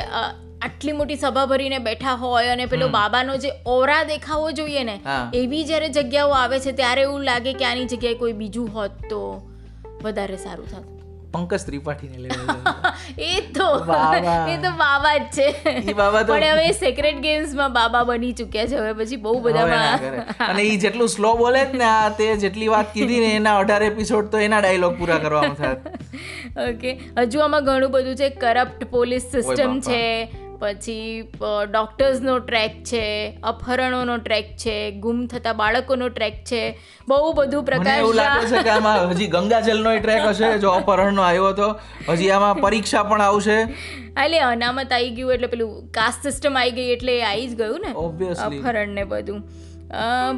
[0.61, 4.97] આટલી મોટી સભા ભરીને બેઠા હોય અને પેલો બાબાનો જે ઓરા દેખાવો જોઈએ ને
[5.33, 9.21] એવી જ્યારે જગ્યાઓ આવે છે ત્યારે એવું લાગે કે આની જગ્યાએ કોઈ બીજું હોત તો
[10.03, 10.85] વધારે સારું થાત.
[11.33, 12.93] પંકજ ત્રિપાઠીને લેવા
[13.29, 13.67] એ તો
[14.47, 15.47] એ તો બાબા જ છે.
[16.23, 20.77] પણ હવે સેક્રેટ ગેમ્સમાં બાબા બની ચૂક્યા છે હવે પછી બહુ બધા બધામાં અને એ
[20.77, 24.37] જેટલું સ્લો બોલે જ ને આ તે જેટલી વાત કીધી ને એના અઢાર એપિસોડ તો
[24.37, 25.77] એના ડાયલોગ પૂરા કરવામાં થાય
[26.69, 30.01] ઓકે હજુ આમાં ઘણું બધું છે કરપ્ટ પોલીસ સિસ્ટમ છે
[30.59, 31.31] પછી
[31.71, 33.03] ડોક્ટર્સનો ટ્રેક છે
[33.43, 38.69] અપહરણોનો ટ્રેક છે ગુમ થતા બાળકોનો ટ્રેક છે બહુ બધું પ્રકાર એવું લાગે છે કે
[38.69, 41.69] આમાં હજી ગંગાજલનો ટ્રેક હશે જો અપહરણનો આવ્યો હતો
[42.09, 43.61] હજી આમાં પરીક્ષા પણ આવશે.
[44.25, 47.93] એટલે અનામત આવી ગયું એટલે પેલું કાસ્ટ સિસ્ટમ આવી ગઈ એટલે આવી જ ગયું ને
[48.33, 49.41] અપહરણ ને બધું.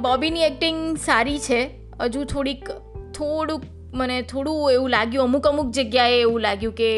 [0.01, 1.61] બોબીની એક્ટિંગ સારી છે
[2.01, 2.70] હજુ થોડીક
[3.13, 3.63] થોડુંક
[3.93, 6.89] મને થોડું એવું લાગ્યું અમુક અમુક જગ્યાએ એવું લાગ્યું કે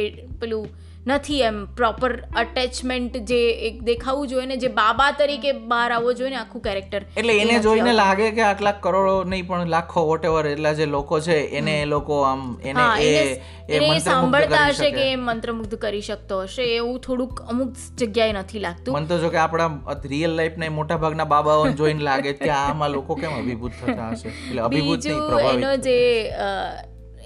[0.42, 0.68] પેલું
[1.10, 6.30] નથી એમ પ્રોપર અટેચમેન્ટ જે એક દેખાવું જોઈએ ને જે બાબા તરીકે બહાર આવવો જોઈએ
[6.30, 10.74] ને આખું કેરેક્ટર એટલે એને જોઈને લાગે કે આટલા કરોડો નહીં પણ લાખો વોટેવર એટલા
[10.74, 12.86] જે લોકો છે એને એ લોકો આમ એને
[13.70, 18.96] એ સાંભળતા હશે કે મંત્રમુગ્ધ કરી શકતો હશે એવું થોડુંક અમુક જગ્યાએ નથી લાગતું.
[18.96, 23.16] મને તો જો કે આપણા રિયલ લાઈફના મોટા ભાગના બાબાઓને જોઈને લાગે કે આમાં લોકો
[23.16, 24.28] કેમ અભિભૂત થતા હશે?
[24.30, 25.98] એટલે અભિભૂત નહીં પ્રભાવિત એનો જે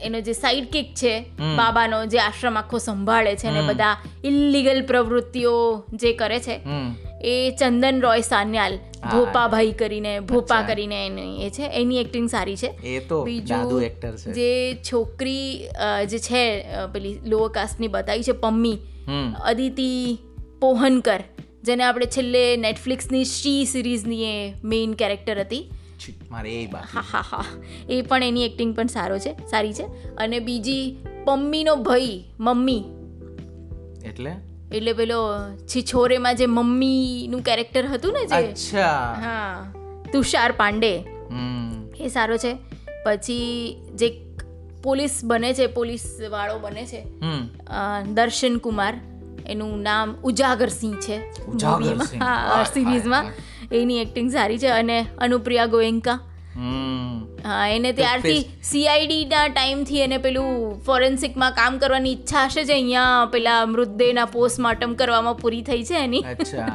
[0.03, 1.13] એનો જે સાઈડ કિક છે
[1.57, 5.53] બાબાનો જે આશ્રમ આખો સંભાળે છે ને બધા ઇલીગલ પ્રવૃત્તિઓ
[5.93, 6.55] જે કરે છે
[7.23, 8.73] એ ચંદન રોય સાન્યાલ
[9.11, 11.65] ભોપાભાઈ કરીને ભોપા કરીને એની એ છે.
[11.81, 12.69] એની એક્ટિંગ સારી છે.
[12.85, 14.33] એ તો બીજું એક્ટર છે.
[14.33, 14.49] જે
[14.83, 15.67] છોકરી
[16.11, 16.43] જે છે
[16.93, 18.77] પેલી લોઅર કાસ્ટની બતાવી છે પમ્મી.
[19.45, 20.17] અદિતિ
[20.61, 21.21] પોહનકર
[21.63, 25.63] જેને આપણે છેલ્લે નેટફ્લિક્સની શ્રી સિરીઝની એ મેઇન કેરેક્ટર હતી.
[26.03, 27.45] છી, મારે એ બાકી હા હા હા.
[27.89, 30.15] એ પણ એની એક્ટિંગ પણ સારો છે સારી છે.
[30.15, 32.83] અને બીજી પમ્મીનો ભાઈ મમ્મી.
[34.05, 34.31] એટલે?
[34.73, 35.19] એટલે પેલો
[35.67, 38.35] છિછોરેમાં જે મમ્મીનું કેરેક્ટર હતું ને જે?
[38.35, 39.13] અચ્છા.
[39.21, 39.73] હા.
[40.13, 40.93] તુષાર પાંડે.
[41.99, 42.53] એ સારો છે.
[43.05, 43.39] પછી
[43.95, 44.07] જે
[44.83, 47.01] પોલીસ બને છે પોલીસ વાળો બને છે
[48.13, 48.93] દર્શન કુમાર.
[49.47, 51.17] એનું નામ ઉજાગર સિંહ છે.
[52.19, 53.25] હા સિરીઝમાં
[53.82, 54.97] એની એક્ટિંગ સારી છે અને
[55.28, 56.17] અનુપ્રિયા ગોયંકા.
[57.45, 60.51] હા એને ત્યારથી સીઆઈડીના ટાઈમથી એને પેલું
[60.88, 66.24] ફોરેન્સિકમાં કામ કરવાની ઈચ્છા હશે જે અહીંયા પેલા મૃતદેહના પોસ્ટમોર્ટમ કરવામાં પૂરી થઈ છે એની.
[66.34, 66.67] અચ્છા.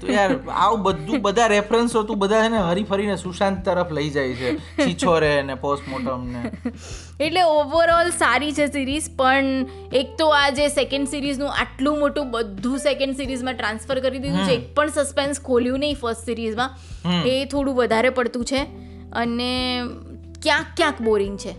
[0.00, 4.10] તો યાર આવું બધું બધા રેફરન્સો તું બધા છે ને હરી ફરીને સુશાંત તરફ લઈ
[4.10, 4.56] જાય છે.
[4.56, 6.52] છીછોરે ને પોસ્ટમોર્ટમ ને.
[7.24, 9.44] એટલે ઓવરઓલ સારી છે સિરીઝ પણ
[9.92, 14.52] એક તો આ જે સેકન્ડ સિરીઝનું આટલું મોટું બધું સેકન્ડ સિરીઝમાં ટ્રાન્સફર કરી દીધું છે
[14.52, 16.78] એક પણ સસ્પેન્સ ખોલ્યું નહીં ફર્સ્ટ સિરીઝમાં
[17.22, 18.62] એ થોડું વધારે પડતું છે.
[19.12, 19.80] અને
[20.42, 21.52] ક્યાંક ક્યાંક બોરિંગ છે.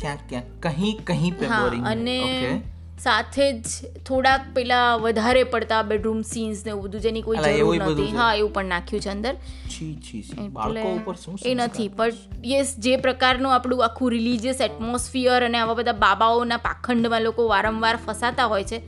[0.00, 0.62] ક્યાંક ક્યાંક.
[0.62, 6.72] કહી કહી પે બોરિંગ અને ઓકે સાથે જ થોડાક પેલા વધારે પડતા બેડરૂમ સીન્સ ને
[6.72, 8.08] એવું બધું જેની કોઈ જરૂર નથી.
[8.16, 9.34] હા એવું પણ નાખ્યું છે અંદર.
[11.50, 17.22] એ નથી પણ યસ જે પ્રકારનું આપણું આખું રિલીજિયસ એટમોસ્ફિયર અને આવા બધા બાબાઓના પાખંડમાં
[17.22, 18.80] લોકો વારંવાર ફસાતા હોય છે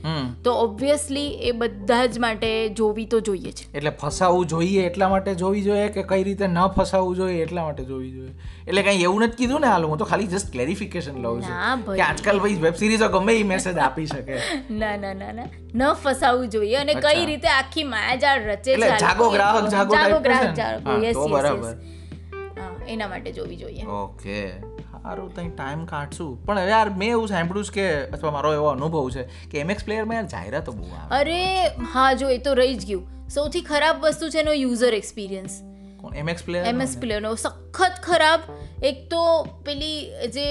[0.43, 2.51] તો ઓબ્વિયસલી એ બધા જ માટે
[2.81, 6.61] જોવી તો જોઈએ છે એટલે ફસાવવું જોઈએ એટલા માટે જોવી જોઈએ કે કઈ રીતે ન
[6.77, 8.33] ફસાવવું જોઈએ એટલા માટે જોવી જોઈએ?
[8.67, 11.57] એટલે કઈ એવું નથી કીધું ને હાલ હું તો ખાલી જસ્ટ ક્લેરિફિકેશન લઉં છું.
[11.97, 14.02] કે આજકાલ ભાઈ વેબ સિરીઝો ગમે એ મેસેજ આપી.
[14.05, 14.37] શકે.
[14.71, 15.47] ના ના ના ના.
[15.75, 20.53] ન ફસાવું જોઈએ અને કઈ રીતે આખી માયાજાળ રચે છે જાગો ગ્રાહક જાગો જાગો ગ્રાહક
[20.53, 20.99] જાગો.
[21.03, 21.73] યસ બરાબર.
[22.87, 23.85] એના માટે જોવી જોઈએ.
[23.85, 24.37] ઓકે.
[25.03, 26.45] સારું તઈ ટાઈમ કાઢશું.
[26.45, 30.17] પણ યાર મેં એવું સાંભળ્યું છે કે અથવા મારો એવો અનુભવ છે કે એમએક્સ પ્લેયરમાં
[30.17, 31.19] યાર જાહેરાતો બહુ આવે.
[31.19, 33.29] અરે હા જો એ તો રહી જ ગયું.
[33.29, 35.61] સૌથી ખરાબ વસ્તુ છે એનો યુઝર એક્સપિરિયન્સ
[36.01, 36.15] કોણ?
[36.15, 38.39] એમએક્સ પ્લેયર એમએસ પ્લેયરનો સખત ખરાબ.
[38.83, 40.47] એક તો પેલી જે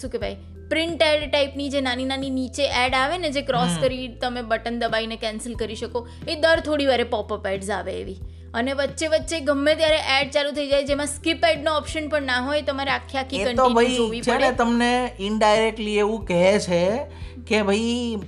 [0.00, 0.36] શું કહેવાય
[0.70, 4.82] પ્રિન્ટ એડ ટાઈપની જે નાની નાની નીચે એડ આવે ને જે ક્રોસ કરી તમે બટન
[4.82, 8.18] દબાવીને કેન્સલ કરી શકો એ દર થોડી વારે પોપઅપ એડ્સ આવે એવી.
[8.54, 12.30] અને વચ્ચે વચ્ચે ગમે ત્યારે એડ ચાલુ થઈ જાય જેમાં સ્કીપ એડ નો ઓપ્શન પણ
[12.32, 14.50] ના હોય તમારે આખી આખી કન્ટિન્યુ જોવી પડે.
[14.62, 14.90] તમને
[15.28, 16.82] ઇનડાયરેક્ટલી એવું કહે છે
[17.50, 18.18] કે ભાઈ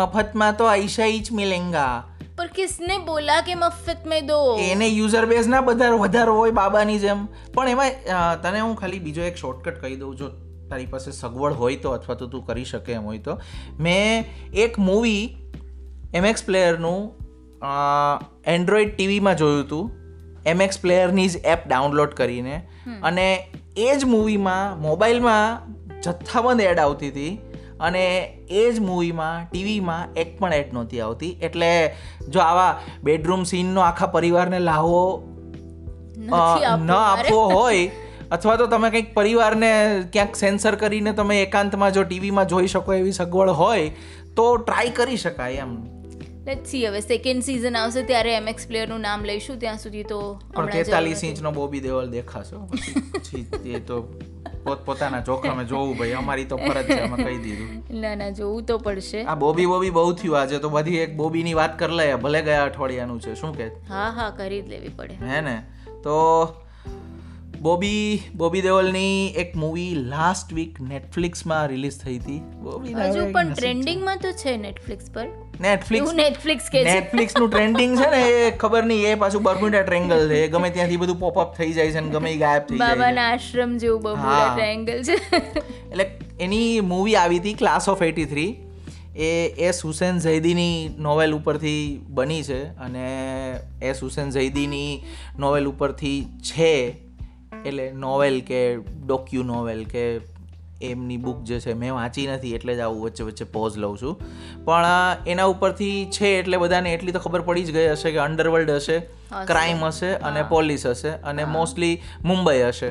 [0.00, 1.96] મફતમાં તો આઈશા ઈચ મિલેંગા.
[2.36, 4.38] પર કિસને બોલા કે મફત મેં દો?
[4.68, 7.26] એને યુઝર બેઝ ના બધા વધારો હોય બાબાની જેમ.
[7.54, 10.30] પણ એમાં તને હું ખાલી બીજો એક શોર્ટકટ કહી દઉં જો
[10.72, 13.38] તારી પાસે સગવડ હોય તો અથવા તો તું કરી શકે એમ હોય તો.
[13.80, 14.26] મેં
[14.64, 15.24] એક મૂવી
[16.14, 17.00] એમએક્સ પ્લેયરનું
[18.46, 19.90] એન્ડ્રોઈડ ટીવીમાં જોયું હતું
[20.46, 22.56] એમએક્સ પ્લેયરની જ એપ ડાઉનલોડ કરીને.
[23.02, 23.26] અને
[23.76, 25.46] એ જ મૂવીમાં મોબાઈલમાં
[26.02, 27.32] જથ્થાબંધ એડ આવતી હતી
[27.80, 28.04] અને
[28.50, 31.32] એ જ મૂવીમાં ટીવીમાં એક પણ એડ નહોતી આવતી.
[31.42, 31.70] એટલે
[32.28, 32.72] જો આવા
[33.04, 35.02] બેડરૂમ સીનનો આખા પરિવારને લાવો
[36.18, 37.86] ન આપવો હોય
[38.36, 39.70] અથવા તો તમે કંઈક પરિવારને
[40.12, 43.88] ક્યાંક સેન્સર કરીને તમે એકાંતમાં જો ટીવીમાં જોઈ શકો એવી સગવડ હોય
[44.36, 45.74] તો ટ્રાય કરી શકાય એમ.
[46.46, 50.20] લેટ સી હવે સેકન્ડ સિઝન આવશે ત્યારે એમએક્સ પ્લેયરનું નામ લઈશું ત્યાં સુધી તો
[50.72, 51.24] તેતાલીસ.
[51.24, 52.56] ઇંચનો બોબી દેવલ દેખાશે.
[53.74, 53.98] એ તો
[54.64, 58.00] પોત પોતાના જોખમે જોવું ભાઈ અમારી તો ફરજ છે અમે કહી દીધું.
[58.00, 59.22] ના ના જોવું તો પડશે.
[59.24, 62.64] આ બોબી બોબી બહુ થયું આજે તો બધી એક બોબીની વાત કરી લઈએ ભલે ગયા
[62.64, 63.70] અઠવાડિયાનું છે શું કે?
[63.94, 65.14] હા હા કરી જ લેવી પડે.
[65.30, 65.56] હે ને?
[66.02, 66.18] તો
[67.62, 72.38] બોબી બોબી દેઓલની એક મૂવી લાસ્ટ વીક નેટફ્લિક્સમાં રિલીઝ થઈ હતી.
[72.62, 75.28] બોબી હજુ પણ ટ્રેન્ડિંગમાં તો છે નેટફ્લિક્સ પર.
[75.66, 80.40] નેટફ્લિક્સ નેટફ્લિક્સ કે નેટફ્લિક્સનું ટ્રેન્ડિંગ છે ને એ ખબર નહીં એ પાછું બર્મ્યુડા ટ્રેંગલ છે.
[80.54, 83.78] ગમે ત્યાંથી બધું પોપ અપ થઈ જાય છે ને ગમે ગાયબ થઈ જાય બાબાના આશ્રમ
[83.84, 84.50] જેવું બબુડા હા.
[84.56, 85.16] ટ્રાયેંગલ છે.
[85.92, 86.08] એટલે
[86.48, 88.50] એની મૂવી આવી હતી ક્લાસ ઓફ એટી થ્રી
[89.28, 89.30] એ
[89.68, 91.86] એસ હુસેન ઝૈદીની નોવેલ ઉપરથી
[92.18, 93.06] બની છે અને
[93.92, 94.92] એસ હુસેન ઝૈદીની
[95.46, 96.18] નોવેલ ઉપરથી
[96.52, 96.74] છે.
[97.66, 98.60] એટલે નોવેલ કે
[99.06, 100.04] ડોક્યુ નોવેલ કે
[100.82, 104.14] એમની બુક જે છે મેં વાંચી નથી એટલે જ આવું વચ્ચે વચ્ચે પોઝ લઉં છું.
[104.64, 104.86] પણ
[105.26, 108.98] એના ઉપરથી છે એટલે બધાને એટલી તો ખબર પડી જ ગઈ હશે કે અંડરવર્લ્ડ હશે.
[109.46, 112.88] ક્રાઇમ હશે અને પોલીસ હશે અને મોસ્ટલી મુંબઈ હશે.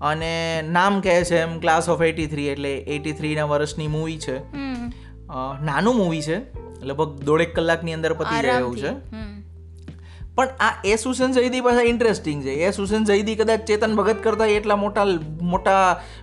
[0.00, 4.38] અને નામ કહે છે એમ ક્લાસ ઓફ એટી થ્રી એટલે એટી થ્રીના વર્ષની મૂવી છે.
[5.64, 6.38] નાનું મૂવી છે.
[6.84, 8.90] લગભગ દોઢેક કલાકની અંદર પતી જાય એવું છે.
[10.36, 12.54] પણ આ એસ હુસેન ઝૈદી પાસે ઇન્ટરેસ્ટિંગ છે.
[12.68, 15.04] એસ હુસેન ઝૈદી કદાચ ચેતન ભગત કરતાં એટલા મોટા
[15.42, 15.78] મોટા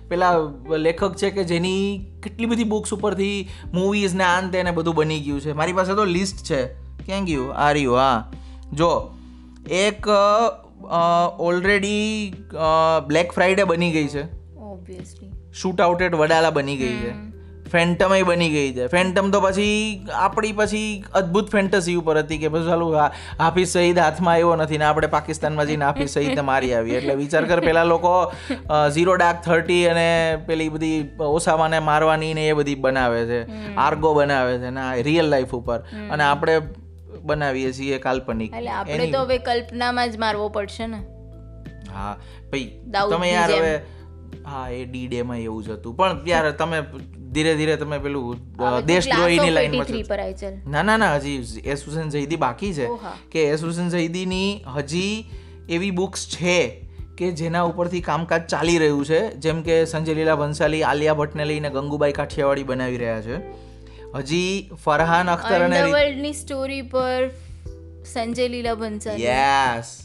[0.08, 0.32] પેલા
[0.78, 1.80] લેખક છે કે જેની
[2.22, 5.52] કેટલી બધી બુક્સ ઉપરથી મૂવીઝ ને આન તેને બધું બની ગયું છે.
[5.52, 6.62] મારી પાસે તો લિસ્ટ છે.
[7.04, 7.52] ક્યાં ગયું?
[7.54, 8.30] આ રહ્યું હા.
[8.72, 8.90] જો
[9.70, 10.06] એક
[11.40, 12.34] ઓલરેડી
[13.06, 14.24] બ્લેક ફ્રાઈડે બની ગઈ છે.
[15.52, 17.33] શૂટ આઉટ એટ વડાલા બની ગઈ છે.
[17.74, 18.84] ફેન્ટમ બની ગઈ છે.
[18.88, 19.76] ફેન્ટમ તો પછી
[20.18, 20.88] આપણી પછી
[21.20, 22.88] અદ્ભુત ફેન્ટસી ઉપર હતી કે પછી ચાલુ
[23.40, 26.98] હાફિઝ સઈદ હાથમાં આવ્યો નથી ને આપણે પાકિસ્તાનમાં જઈને હાફિઝ સઈદને મારી આવીએ.
[27.00, 28.14] એટલે વિચાર કર પેલા લોકો
[28.94, 30.06] ઝીરો ડાર્ક થર્ટી અને
[30.48, 30.98] પેલી બધી
[31.30, 33.40] ઓસામાને મારવાની ને એ બધી બનાવે છે.
[33.86, 35.80] આર્ગો બનાવે છે ને રિયલ લાઈફ ઉપર.
[36.10, 36.56] અને આપણે
[37.24, 38.52] બનાવીએ છીએ કાલ્પનિક.
[38.54, 41.00] એટલે આપણે તો હવે કલ્પનામાં જ મારવો પડશે ને.
[41.94, 42.14] હા
[42.52, 42.68] ભાઈ
[43.10, 43.74] તમે યાર હવે
[44.46, 45.96] હા એ ડી ડે માં એવું જ હતું.
[45.98, 46.78] પણ યાર તમે
[47.34, 48.36] ધીરે ધીરે તમે પેલું
[48.86, 50.08] દેશદ્રોહીની class લાઈનમાં 83 છો.
[50.08, 50.54] પર આવી ચાલ.
[50.70, 52.88] ના ના ના હજી એસ હુસેન ઝૈદી બાકી છે.
[53.30, 55.24] કે એસ હુસેન ઝૈદીની હજી
[55.68, 59.20] એવી બુક્સ છે કે જેના ઉપરથી કામકાજ ચાલી રહ્યું છે.
[59.36, 63.36] જેમ કે સંજય લીલા ભંસાલી આલિયા ભટ્ટને લઈને ગંગુબાઈ કાઠિયાવાડી બનાવી રહ્યા છે.
[64.14, 67.30] હજી ફરહાન અખ્તર અને સ્ટોરી પર
[68.12, 69.22] સંજય લીલા ભંસાલી.
[69.22, 70.00] યસ.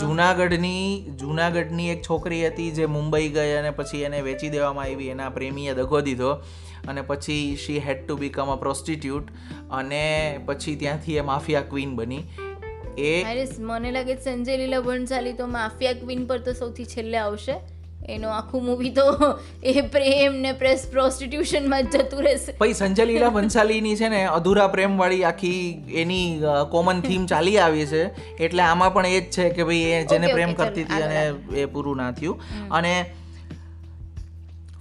[0.00, 5.30] જુનાગઢની જુનાગઢની એક છોકરી હતી જે મુંબઈ ગઈ અને પછી એને વેચી દેવામાં આવી એના
[5.30, 6.32] પ્રેમીએ દગો દીધો
[6.88, 9.28] અને પછી શી હેડ ટુ બીકમ અ પ્રોસ્ટિટ્યુટ
[9.70, 12.24] અને પછી ત્યાંથી એ માફિયા ક્વીન બની.
[12.98, 17.54] એ મને લાગે છે સંજય લીલા ભણસાલી તો માફિયા ક્વીન પર તો સૌથી છેલ્લે આવશે.
[18.08, 22.52] એનો આખું મૂવી તો એ પ્રેમ ને પ્રેસ પ્રોસ્ટિટ્યુશનમાં જ જતું રહેશે.
[22.52, 26.40] પછી સંજય લીલા ભંસાલીની છે ને અધૂરા પ્રેમવાળી આખી એની
[26.70, 28.04] કોમન થીમ ચાલી આવી છે.
[28.44, 31.64] એટલે આમાં પણ એ જ છે કે ભાઈ એ જેને પ્રેમ કરતી હતી અને એ
[31.64, 32.40] પૂરું ના થયું.
[32.70, 33.14] અને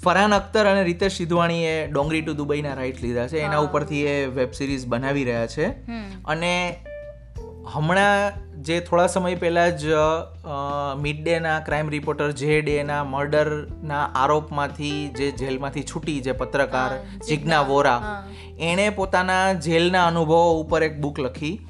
[0.03, 3.38] ફરહાન અખ્તર અને રીતેશ સિધવાણીએ ડોંગરી ટુ દુબઈના રાઇટ્સ લીધા છે.
[3.38, 5.65] એના ઉપરથી એ વેબ સિરીઝ બનાવી રહ્યા છે.
[6.26, 6.76] અને
[7.66, 8.32] હમણાં
[8.64, 9.86] જે થોડા સમય પહેલાં જ
[10.97, 18.28] મિડ ડેના ક્રાઇમ રિપોર્ટર જે ડેના મર્ડરના આરોપમાંથી જે જેલમાંથી છૂટી જે પત્રકાર જિજ્ઞા વોરા
[18.59, 21.68] એણે પોતાના જેલના અનુભવો ઉપર એક બુક લખી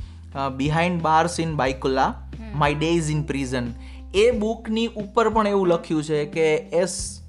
[0.58, 3.74] behind bars in Byculla my days in prison
[4.16, 7.22] એ બુકની ઉપર પણ એવું લખ્યું છે કે S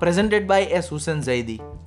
[0.00, 1.56] presented by S Hussain Zaidi.
[1.56, 1.83] અચ્છા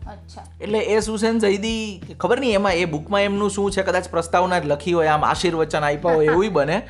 [0.62, 4.66] એટલે એસ હુસેન ઝૈદી ખબર નહીં એમાં એ બુકમાં એમનું શું છે કદાચ પ્રસ્તાવના જ
[4.66, 6.82] લખી હોય આમ આશીર્વચન આપ્યા હોય એવું બને.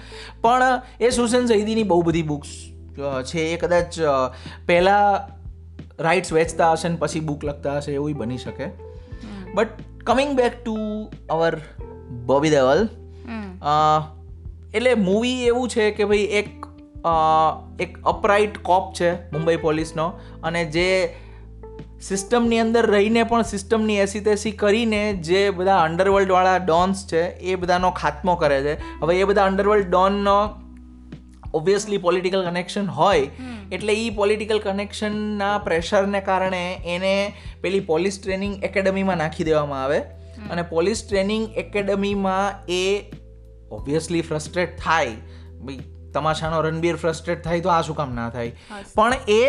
[0.41, 2.49] પણ એસ હુસેન ઝૈદીની બહુ બધી બુક્સ
[3.23, 3.39] છે.
[3.39, 3.99] એ કદાચ
[4.65, 5.37] પહેલાં
[6.03, 8.67] રાઇટ્સ વેચતા હશે ને પછી બુક લખતા હશે એવું બની શકે.
[9.53, 9.67] But
[10.05, 10.75] coming back to
[11.29, 11.57] our
[12.25, 12.89] Bobby Deol
[14.73, 16.49] એટલે મૂવી એવું છે કે ભાઈ એક
[17.79, 20.07] એક અપરાઇટ કોપ છે મુંબઈ પોલીસનો
[20.43, 20.87] અને જે
[22.01, 27.91] સિસ્ટમની અંદર રહીને પણ સિસ્ટમની એસી તેસી કરીને જે બધા અંડરવર્લ્ડવાળા ડોન્સ છે એ બધાનો
[27.91, 28.73] ખાત્મો કરે છે.
[28.99, 30.49] હવે એ બધા અંડરવર્લ્ડ ડોનનો
[31.53, 33.29] ઓબ્વિયસલી પોલિટિકલ કનેક્શન હોય
[33.71, 39.99] એટલે એ પોલિટિકલ કનેક્શનના પ્રેશરને કારણે એને પેલી પોલીસ ટ્રેનિંગ એકેડમીમાં નાખી દેવામાં આવે.
[40.51, 43.01] અને પોલીસ ટ્રેનિંગ એકેડમીમાં એ
[43.71, 45.07] ઓબ્વિયસલી ફ્રસ્ટ્રેટ થાય.
[46.13, 48.51] તમાશાનો રણબીર ફ્રસ્ટ્રેટ થાય તો આ શું કામ ના થાય?
[48.95, 49.41] પણ એ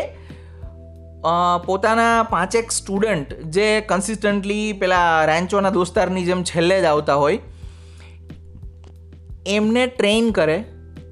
[1.67, 7.39] પોતાના પાંચેક સ્ટુડન્ટ જે કન્સિસ્ટન્ટલી પેલા રેન્ચોના દોસ્તારની જેમ છેલ્લે જ આવતા હોય,
[9.47, 10.65] એમને ટ્રેન કરે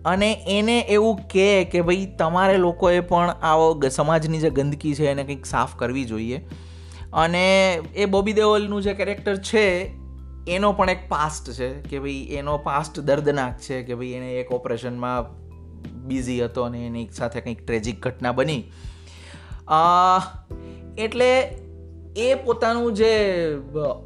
[0.05, 5.25] અને એને એવું કહે કે ભાઈ તમારે લોકોએ પણ આવો સમાજની જે ગંદકી છે એને
[5.25, 6.41] કંઈક સાફ કરવી જોઈએ.
[7.13, 9.93] અને એ બોબી દેઓલનું જે કેરેક્ટર છે,
[10.49, 14.53] એનો પણ એક પાસ્ટ છે કે ભાઈ એનો પાસ્ટ દર્દનાક છે કે ભાઈ એને એક
[14.53, 15.25] ઓપરેશનમાં
[16.07, 18.63] બિઝી હતો અને એની સાથે કંઈક ટ્રેજિક ઘટના બની.
[20.99, 21.59] એટલે
[22.17, 23.15] એ પોતાનું જે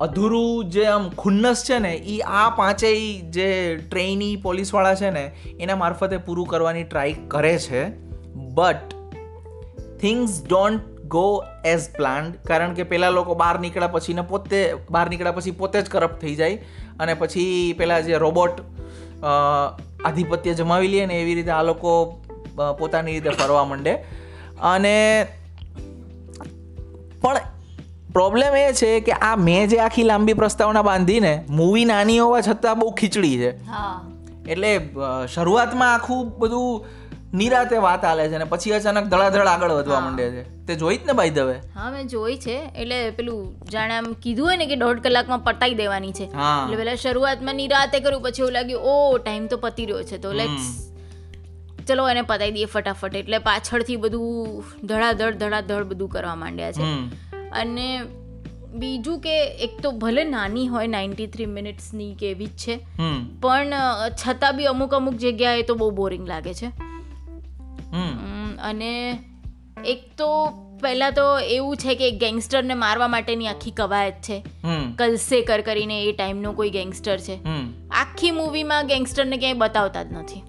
[0.01, 5.77] અધૂરું જે આમ ખુન્નસ છે ને એ આ પાંચેય જે ટ્રેની પોલીસવાળા છે ને, એના
[5.77, 7.83] મારફતે પૂરું કરવાની ટ્રાય કરે છે.
[8.35, 8.95] But
[10.01, 15.11] things don't go as planned કારણ કે પેલા લોકો બહાર નીકળ્યા પછી ને પોતે, બહાર
[15.11, 16.55] નીકળ્યા પછી પોતે જ કરપ્ટ થઈ જાય.
[17.01, 18.61] અને પછી પેલા જે રોબોટ
[20.05, 22.23] આધિપત્ય જમાવી લે ને, એવી રીતે આ લોકો
[22.79, 23.93] પોતાની રીતે ફરવા માંડે.
[24.63, 25.27] અને
[27.23, 27.41] પણ
[28.13, 32.81] પ્રોબ્લેમ એ છે કે આ મેં જે આખી લાંબી પ્રસ્તાવના બાંધીને મૂવી નાની હોવા છતાં
[32.81, 33.51] બહુ ખીચડી છે.
[34.49, 34.73] એટલે
[35.35, 36.99] શરૂઆતમાં આખું બધું
[37.41, 40.43] નિરાતે વાત આલે છે અને પછી અચાનક ધડાધડ આગળ વધવા માંડે છે.
[40.67, 41.57] તે જોઈ જ ને ભાઈ દવે?
[41.77, 42.57] હા મેં જોઈ છે.
[42.77, 43.41] એટલે પેલું
[43.73, 46.27] જાણે આમ કીધું હોય ને કે દોઢ કલાકમાં પટાઈ દેવાની છે.
[46.27, 50.19] એટલે પેલા શરૂઆતમાં નિરાતે કર્યું પછી એવું લાગ્યું ઓ ટાઈમ તો પતી રહ્યો છે.
[50.25, 50.67] તો લેટ્સ
[51.91, 53.17] ચલો એને પતાઈ દઈએ ફટાફટ.
[53.17, 56.89] એટલે પાછળથી બધું ધડાધડ ધડાધડ બધું કરવા માંડ્યા છે.
[57.53, 57.87] અને
[58.75, 62.77] બીજું કે એક તો ભલે નાની હોય નાઇન્ટી થ્રી મિનિટ્સની કે એવી જ છે
[63.41, 63.73] પણ
[64.21, 66.69] છતાં બી અમુક અમુક જગ્યાએ તો બહુ બોરિંગ લાગે છે.
[68.63, 68.91] અને
[69.85, 70.29] એક તો
[70.83, 74.39] પહેલાં તો એવું છે કે ગેંગસ્ટરને મારવા માટેની આખી કવાયત છે.
[74.99, 77.37] કલસે કર કરીને એ ટાઈમનો કોઈ ગેંગસ્ટર છે.
[77.91, 80.41] આખી મૂવીમાં ગેંગસ્ટરને ક્યાંય બતાવતા જ નથી.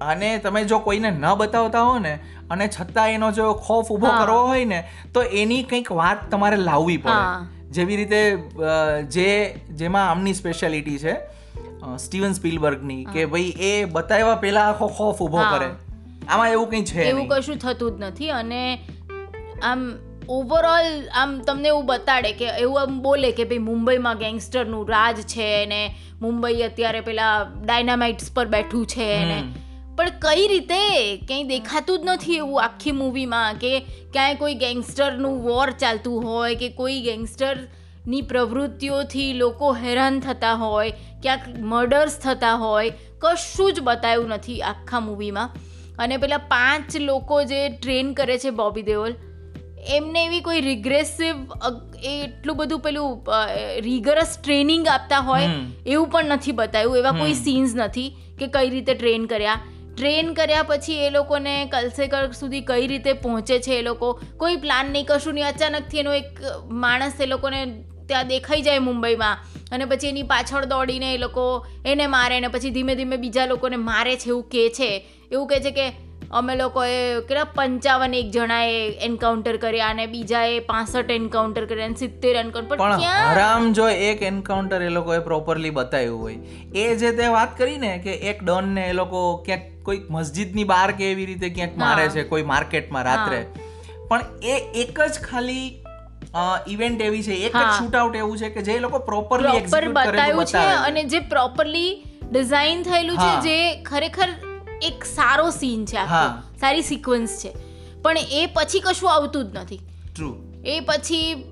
[0.00, 2.12] અને તમે જો કોઈને ન બતાવતા હો ને
[2.50, 4.80] અને છતાં એનો જો ખોફ ઊભો કરવો હોય ને
[5.14, 7.20] તો એની કંઈક વાત તમારે લાવવી પડે.
[7.70, 8.20] જેવી રીતે
[9.08, 9.28] જે
[9.76, 11.14] જેમાં આમની સ્પેશિયાલિટી છે
[11.98, 15.68] સ્ટીવન સ્પીલબર્ગની કે ભાઈ એ બતાવ્યા પહેલા આખો ખોફ ઊભો કરે.
[16.28, 18.62] આમાં એવું કંઈ છે એવું કશું થતું જ નથી અને
[19.62, 19.88] આમ
[20.28, 25.48] ઓવરઓલ આમ તમને એવું બતાડે કે એવું આમ બોલે કે ભાઈ મુંબઈમાં ગેંગસ્ટરનું રાજ છે
[25.66, 25.80] ને
[26.22, 27.32] મુંબઈ અત્યારે પેલા
[27.64, 29.40] ડાયનામાઇટ્સ પર બેઠું છે ને.
[30.00, 30.76] પણ કઈ રીતે?
[31.16, 33.72] ક્યાંય દેખાતું જ નથી એવું આખી મૂવીમાં કે
[34.12, 40.90] ક્યાંય કોઈ ગેંગસ્ટરનું વોર ચાલતું હોય કે કોઈ ગેંગસ્ટરની પ્રવૃત્તિઓથી લોકો હેરાન થતા હોય
[41.22, 45.50] ક્યાંક મર્ડર્સ થતા હોય કશું જ બતાવ્યું નથી આખા મૂવીમાં.
[45.98, 49.12] અને પેલા પાંચ લોકો જે ટ્રેન કરે છે બોબી દેઓલ
[49.88, 51.36] એમને એવી કોઈ રિગ્રેસિવ
[52.04, 53.34] એટલું બધું પેલું
[53.80, 55.50] રિગરસ ટ્રેનિંગ આપતા હોય
[55.86, 59.60] એવું પણ નથી બતાવ્યું એવા કોઈ સીન્સ નથી કે કઈ રીતે ટ્રેન કર્યા.
[59.96, 64.20] ટ્રેન કર્યા પછી એ લોકોને કલસેકર સુધી કઈ રીતે પહોંચે છે એ લોકો?
[64.36, 65.46] કોઈ પ્લાન નહીં, કશું નહીં.
[65.46, 66.24] અચાનકથી એનો એક
[66.70, 69.38] માણસ એ લોકોને ત્યાં દેખાઈ જાય મુંબઈમાં
[69.72, 73.76] અને પછી એની પાછળ દોડીને એ લોકો એને મારે ને પછી ધીમે ધીમે બીજા લોકોને
[73.76, 75.06] મારે છે એવું કહે છે.
[75.32, 75.86] એવું કહે છે કે
[76.30, 76.90] અમે લોકોએ
[77.28, 78.74] કેટલા પંચાવન એક જણાએ
[79.06, 84.22] એન્કાઉન્ટર કર્યા અને બીજાએ પાસઠ એન્કાઉન્ટર કર્યા અને સિત્તેર એન્કાઉન્ટર પણ આરામ હરામ જો એક
[84.22, 86.38] એન્કાઉન્ટર એ લોકોએ પ્રોપરલી બતાવ્યું હોય.
[86.74, 90.88] એ જે તે વાત કરી ને કે એક ડોનને એ લોકો ક્યાંક કોઈક મસ્જિદની બહાર
[90.92, 93.40] કે એવી રીતે ક્યાંક મારે છે કોઈ માર્કેટમાં રાત્રે.
[94.08, 94.22] પણ
[94.52, 95.66] એ એક જ ખાલી
[96.68, 99.62] ઇવેન્ટ એવી છે એક જ શૂટઆઉટ શૂટ આઉટ એવું છે કે જે લોકો પ્રોપરલી પ્રોપર
[99.62, 100.62] એક્ઝિક્યુટ કરેલું બતાવ્યું છે
[100.92, 101.90] અને જે પ્રોપરલી
[102.30, 104.30] ડિઝાઇન થયેલું છે જે ખરેખર
[104.82, 106.40] એક સારો સીન છે આખો.
[106.60, 107.52] સારી સિક્વન્સ છે.
[108.02, 109.80] પણ એ પછી કશું આવતું જ નથી.
[110.16, 111.44] ટ્રુ એ પછી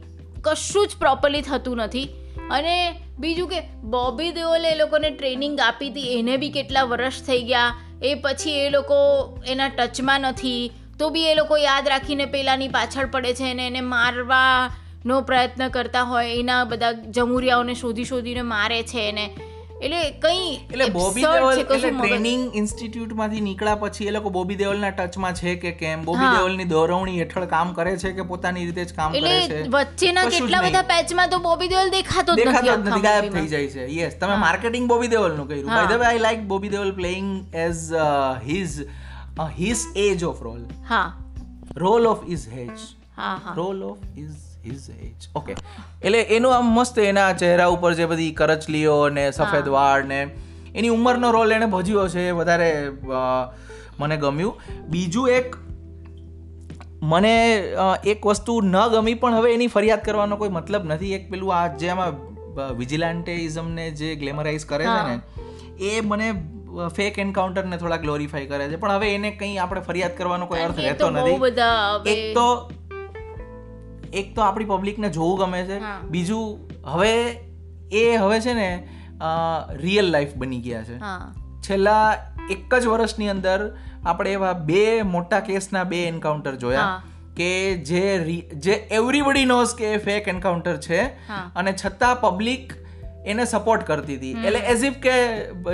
[0.43, 2.09] કશું જ પ્રોપરલી થતું નથી.
[2.51, 7.43] અને બીજું કે બોબી દેઓલે એ લોકોને ટ્રેનિંગ આપી હતી એને બી કેટલા વર્ષ થઈ
[7.43, 7.75] ગયા.
[8.03, 8.95] એ પછી એ લોકો
[9.47, 10.73] એના ટચમાં નથી.
[10.99, 16.03] તો બી એ લોકો યાદ રાખીને પેલાની પાછળ પડે છે અને એને મારવાનો પ્રયત્ન કરતા
[16.03, 19.31] હોય એના બધા જમુરિયાઓને શોધી શોધીને મારે છે એને.
[19.81, 25.35] એટલે કંઈ એટલે બોબી દેઓલ એટલે ટ્રેનિંગ ઇન્સ્ટિટ્યૂટમાંથી નીકળ્યા પછી એ લોકો બોબી દેઓલના ટચમાં
[25.35, 26.05] છે કે કેમ?
[26.05, 26.31] બોબી.
[26.37, 29.61] દેઓલની દોરવણી હેઠળ કામ કરે છે કે પોતાની રીતે જ કામ કરે છે?
[29.61, 33.69] એટલે વચ્ચેના કેટલા બધા પેચમાં તો બોબી દેઓલ દેખાતો જ નથી દેખાતો ગાયબ થઈ જાય
[33.69, 33.87] છે.
[33.97, 35.71] યસ તમે માર્કેટિંગ બોબી દેવલનું કર્યું.
[35.71, 37.31] By the way I like Bobby Deol playing
[37.67, 37.87] as
[38.49, 38.77] his
[39.57, 41.07] his age of role હા.
[41.77, 42.77] રોલ ઓફ ઇઝ હેજ
[43.17, 43.55] હા હા.
[43.57, 45.53] Role of his his age okay
[46.03, 50.21] એટલે એનું આમ મસ્ત એના ચહેરા ઉપર જે બધી કરચલીઓ ને સફેદ વાળ ને
[50.75, 52.71] એની ઉંમરનો રોલ એને ભજ્યો છે એ વધારે
[54.01, 54.55] મને ગમ્યું.
[54.89, 55.57] બીજું એક
[57.03, 57.35] મને
[58.05, 61.15] એક વસ્તુ ન ગમી પણ હવે એની ફરિયાદ કરવાનો કોઈ મતલબ નથી.
[61.15, 62.13] એક પેલું આ જે આમાં
[62.79, 65.15] વિજિલાન્ટેઇઝમને જે ગ્લેમરાઇઝ કરે છે ને
[65.89, 66.29] એ મને
[66.97, 68.77] ફેક એન્કાઉન્ટરને થોડા ગ્લોરીફાઈ કરે છે.
[68.77, 71.39] પણ હવે એને કંઈ આપણે ફરિયાદ કરવાનો કોઈ અર્થ રહેતો નથી.
[72.13, 72.47] એક તો
[74.13, 75.79] એક તો આપણી પબ્લિકને જોવું ગમે છે.
[76.09, 77.13] બીજું હવે
[77.93, 78.89] એ હવે છે ને
[79.71, 80.99] રિયલ લાઈફ બની ગયા છે.
[81.61, 82.17] છેલ્લા
[82.51, 87.03] એક જ વર્ષની અંદર આપણે એવા બે મોટા કેસના બે એન્કાઉન્ટર જોયા
[87.37, 88.19] કે જે
[88.55, 91.03] જે એવરીબડી નોઝ કે એ ફેક એન્કાઉન્ટર છે.
[91.57, 92.73] અને છતાં પબ્લિક
[93.27, 94.33] એને સપોર્ટ કરતી હતી.
[94.47, 95.15] એટલે એઝ ઇફ કે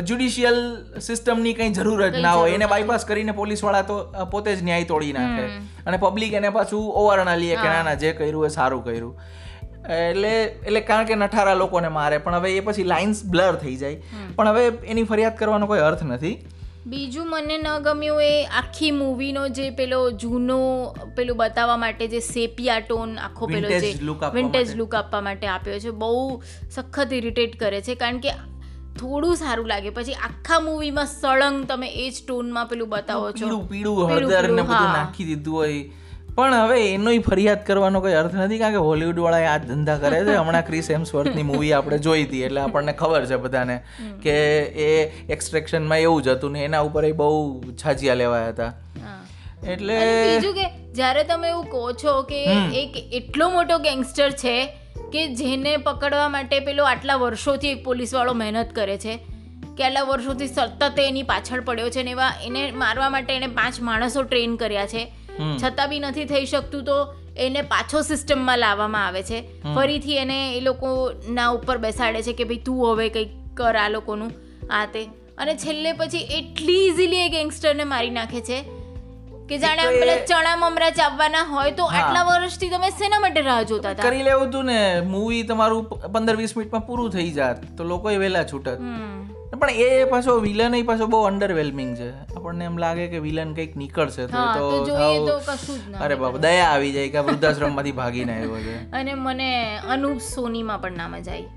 [0.01, 0.57] જ્યુડિશિયલ
[1.01, 2.51] સિસ્ટમની કંઈ જરૂર જ ના હોય.
[2.51, 3.97] એને બાયપાસ કરીને પોલીસવાળા તો
[4.31, 5.47] પોતે જ ન્યાય તોડી નાખે.
[5.87, 7.69] અને પબ્લિક એને પાછું ઓવરણા લઈએ કે.
[7.69, 9.21] ના ના જે કર્યું એ સારું કર્યું.
[9.91, 12.19] એટલે એટલે કારણ કે નઠારા લોકોને મારે.
[12.19, 14.03] પણ હવે એ પછી લાઇન્સ બ્લર થઈ જાય.
[14.37, 16.47] પણ હવે એની ફરિયાદ કરવાનો કોઈ અર્થ નથી.
[16.87, 22.81] બીજું મને ન ગમ્યું એ આખી મૂવીનો જે પેલો જૂનો પેલું બતાવવા માટે જે સેપિયા
[22.81, 23.95] ટોન આખો પેલો જે
[24.35, 24.77] વિન્ટેજ.
[24.77, 25.91] લુક આપવા માટે આપ્યો છે.
[25.91, 27.95] બહુ સખત ઇરિટેટ કરે છે.
[27.95, 28.31] કારણ કે
[29.01, 29.91] થોડું સારું લાગે.
[29.91, 33.59] પછી આખા મૂવીમાં સળંગ તમે એ જ ટોનમાં પેલું બતાવો છો.
[33.59, 35.91] પીળું હળદર ને બધું નાખી દીધું હોય.
[36.35, 40.35] પણ હવે એનોય ફરિયાદ કરવાનો કોઈ અર્થ નથી કારણ કે હોલિવૂડવાળા આ ધંધા કરે છે.
[40.35, 43.77] હમણાં ક્રિસ હેમ્સવર્થની મૂવી આપણે જોઈ હતી એટલે આપણને ખબર છે બધાને
[44.23, 48.73] કે એ એક્સટ્રેક્શનમાં એવું જ હતું ને એના ઉપર એ બહુ છાજિયા લેવાયા હતા.
[49.71, 54.67] એટલે બીજું કે જ્યારે તમે એવું કહો છો કે એક એટલો મોટો ગેંગસ્ટર છે
[55.13, 59.17] કે જેને પકડવા માટે પેલો આટલા વર્ષોથી એક પોલીસવાળો મહેનત કરે છે
[59.79, 63.81] કે આટલા વર્ષોથી સતત એની પાછળ પડ્યો છે ને એવા એને મારવા માટે એને પાંચ
[63.81, 65.13] માણસો ટ્રેન કર્યા છે.
[65.41, 66.97] છતાં બી નથી થઈ શકતું તો
[67.37, 69.43] એને પાછો સિસ્ટમમાં લાવવામાં આવે છે.
[69.75, 74.33] ફરીથી એને એ લોકોના ઉપર બેસાડે છે કે ભાઈ તું હવે કંઈક કર આ લોકોનું
[74.71, 75.05] આ તે.
[75.39, 78.59] અને છેલ્લે પછી એટલી ઇઝીલી એ ગેંગસ્ટરને મારી નાખે છે
[79.49, 81.85] કે જાણે આમ પેલા ચણા મમરા ચાવવાના હોય તો.
[81.85, 84.11] આટલા વર્ષથી તમે શેના માટે રાહ જોતા હતા?
[84.11, 85.01] કરી લેવું હતું ને.
[85.01, 87.65] મૂવી તમારું પંદર વીસ મિનિટમાં પૂરું થઈ જાત.
[87.77, 88.79] તો લોકોએ વહેલા છૂટત.
[89.57, 92.09] પણ એ પાછો વિલન પાછો બહુ અંડરવેલ્મિંગ છે.
[92.37, 95.41] આપણને એમ લાગે કે વિલન કંઈક નીકળશે તો તો
[96.01, 98.79] અરે બાપ દયા આવી જાય કે વૃદ્ધાશ્રમમાંથી ભાગીને આવ્યો છે.
[98.99, 99.51] અને મને
[99.89, 101.49] અનુપ સોનીમાં પણ ના મજા આવી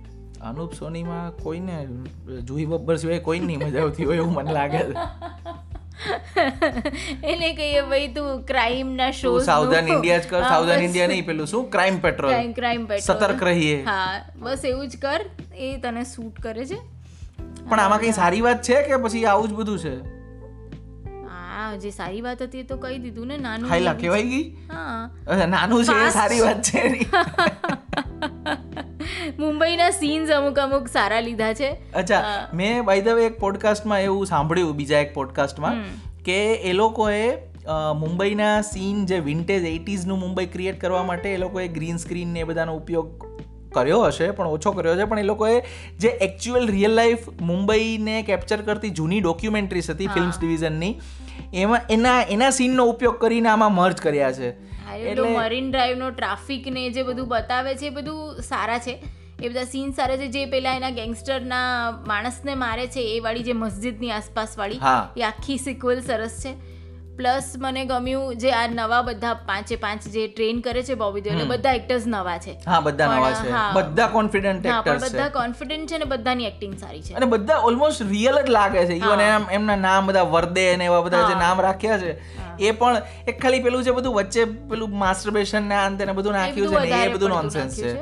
[0.41, 1.87] અનુપ સોનીમાં કોઈને
[2.43, 4.93] જુહી બબ્બર સિવાય કોઈની મજા આવતી હોય એવું મને લાગે છે.
[7.31, 11.47] એને કહીએ ભાઈ તું ક્રાઇમ ના શો સાઉધન ઇન્ડિયા જ કર સાઉધન ઇન્ડિયા નહીં પેલું
[11.47, 11.69] શું?
[11.69, 13.79] ક્રાઇમ પેટ્રોલ ક્રાઇમ પેટ્રોલ સતર્ક રહીએ.
[13.83, 15.21] હા બસ એવું જ કર
[15.55, 16.79] એ તને સૂટ કરે છે.
[17.69, 19.95] પણ આમાં કઈ સારી વાત છે કે પછી આવું જ બધું છે?
[21.27, 24.43] હા જે સારી વાત હતી તો કહી દીધું ને નાનું હાઈલા કહેવાય ગઈ?
[24.71, 25.45] હા.
[25.45, 26.83] નાનું છે સારી વાત છે
[29.39, 31.71] મુંબઈના સીન્સ અમુક અમુક સારા લીધા છે.
[31.95, 35.83] અચ્છા મેં બાય ધ વે એક પોડકાસ્ટમાં એવું સાંભળ્યું બીજા એક પોડકાસ્ટમાં
[36.25, 37.21] કે એ લોકોએ
[37.95, 42.43] મુંબઈના સીન જે વિન્ટેજ એટીઝનું મુંબઈ ક્રિએટ કરવા માટે એ લોકોએ ગ્રીન સ્ક્રીન ને એ
[42.43, 43.26] બધાનો ઉપયોગ
[43.77, 45.55] કર્યો હશે પણ ઓછો કર્યો છે પણ એ લોકોએ
[45.99, 50.93] જે એકચ્યુઅલ રિયલ લાઈફ મુંબઈને કેપ્ચર કરતી જૂની ડોક્યુમેન્ટરીઝ હતી ફિલ્મ્સ ડિવિઝનની
[51.53, 54.49] એમાં એના એના સીનનો ઉપયોગ કરીને આમાં મર્જ કર્યા છે.
[55.09, 58.95] એટલે મરીન ડ્રાઈવનો ટ્રાફિક ને જે બધું બતાવે છે એ બધું સારા છે.
[59.43, 61.67] એ બધા સીન સારા છે જે પેલા એના ગેંગસ્ટરના
[62.07, 64.79] માણસને મારે છે એ વાળી જે મસ્જિદની આસપાસ વાળી
[65.17, 66.53] એ આખી સિક્વલ સરસ છે.
[67.17, 71.41] પ્લસ મને ગમ્યું જે આ નવા બધા પાંચે પાંચ જે ટ્રેન કરે છે બોબી દેઓલ
[71.41, 72.53] એ બધા એક્ટર્સ નવા છે.
[72.67, 73.51] હા બધા નવા છે.
[73.73, 75.09] બધા કોન્ફિડન્ટ એક્ટર્સ છે.
[75.09, 77.13] બધા કોન્ફિડન્ટ છે ને બધાની એક્ટિંગ સારી છે.
[77.13, 78.93] અને બધા ઓલમોસ્ટ રિયલ જ લાગે છે.
[78.93, 83.01] ઈવન એમ એમના નામ બધા વર્દે અને એવા બધા જે નામ રાખ્યા છે એ પણ
[83.27, 87.13] એક ખાલી પેલું છે બધું વચ્ચે પેલું માસ્ટરબેશન ને અંતે બધું નાખ્યું છે ને એ
[87.13, 87.99] બધું નોનસેન્સ છે.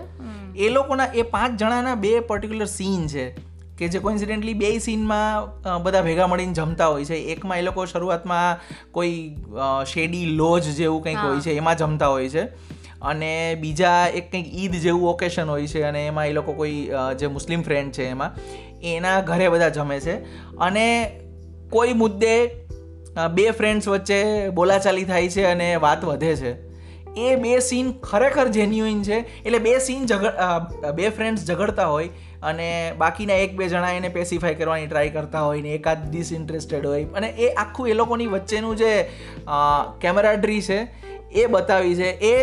[0.57, 3.55] એ લોકોના એ પાંચ જણાના બે પર્ટિક્યુલર સીન છે.
[3.78, 5.47] કે જે કોઇન્સિડેન્ટલી બે સીનમાં
[5.84, 7.15] બધા ભેગા મળીને જમતા હોય છે.
[7.15, 8.59] એકમાં એ લોકો શરૂઆતમાં
[8.91, 9.36] કોઈ
[9.86, 12.43] શેડી લોજ જેવું કંઈક હોય છે એમાં જમતા હોય છે.
[13.01, 17.28] અને બીજા એક કંઈક ઈદ જેવું ઓકેશન હોય છે અને એમાં એ લોકો કોઈ જે
[17.28, 18.32] મુસ્લિમ ફ્રેન્ડ છે એમાં
[18.84, 20.15] એના ઘરે બધા જમે છે.
[20.57, 20.88] અને
[21.69, 22.36] કોઈ મુદ્દે
[23.34, 26.53] બે ફ્રેન્ડ્સ વચ્ચે બોલાચાલી થાય છે અને વાત વધે છે.
[27.17, 29.17] એ બે સીન ખરેખર જેન્યુઇન છે.
[29.43, 32.09] એટલે બે સીન ઝઘડ બે ફ્રેન્ડ્સ ઝઘડતા હોય
[32.46, 32.68] અને
[32.98, 37.04] બાકીના એક બે જણા એને પેસિફાઈ કરવાની ટ્રાય કરતા હોય ને એકાદ ડિસઇન્ટરેસ્ટેડ હોય.
[37.16, 38.91] અને એ આખું એ લોકોની વચ્ચેનું જે
[40.02, 40.80] કેમેરાડ્રી છે
[41.36, 42.10] એ બતાવી છે.
[42.32, 42.34] એ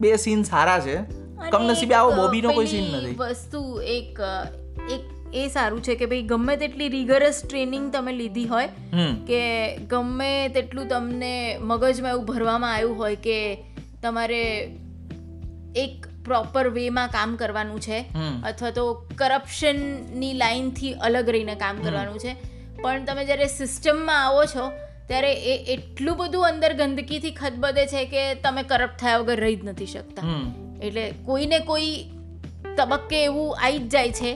[0.00, 0.96] બે સીન સારા છે.
[1.50, 3.16] કમનસીબે આવો બોબીનો કોઈ સીન નથી.
[3.18, 4.20] વસ્તુ એક
[4.90, 8.68] એક એ સારું છે કે ભાઈ ગમે તેટલી રિગરસ ટ્રેનિંગ તમે લીધી હોય
[9.26, 9.42] કે
[9.90, 13.38] ગમે તેટલું તમને મગજમાં એવું ભરવામાં આવ્યું હોય કે
[14.02, 14.42] તમારે
[15.76, 17.98] એક પ્રોપર વેમાં કામ કરવાનું છે
[18.44, 18.84] અથવા તો
[19.16, 22.32] કરપ્શનની લાઈનથી અલગ રહીને કામ કરવાનું છે.
[22.82, 24.64] પણ તમે જ્યારે સિસ્ટમમાં આવો છો
[25.08, 29.68] ત્યારે એ એટલું બધું અંદર ગંદકીથી ખદબદે છે કે તમે કરપ્ટ થયા વગર રહી જ
[29.68, 30.24] નથી શકતા.
[30.82, 31.92] એટલે કોઈને કોઈ
[32.78, 34.30] તબક્કે એવું આવી જ જાય છે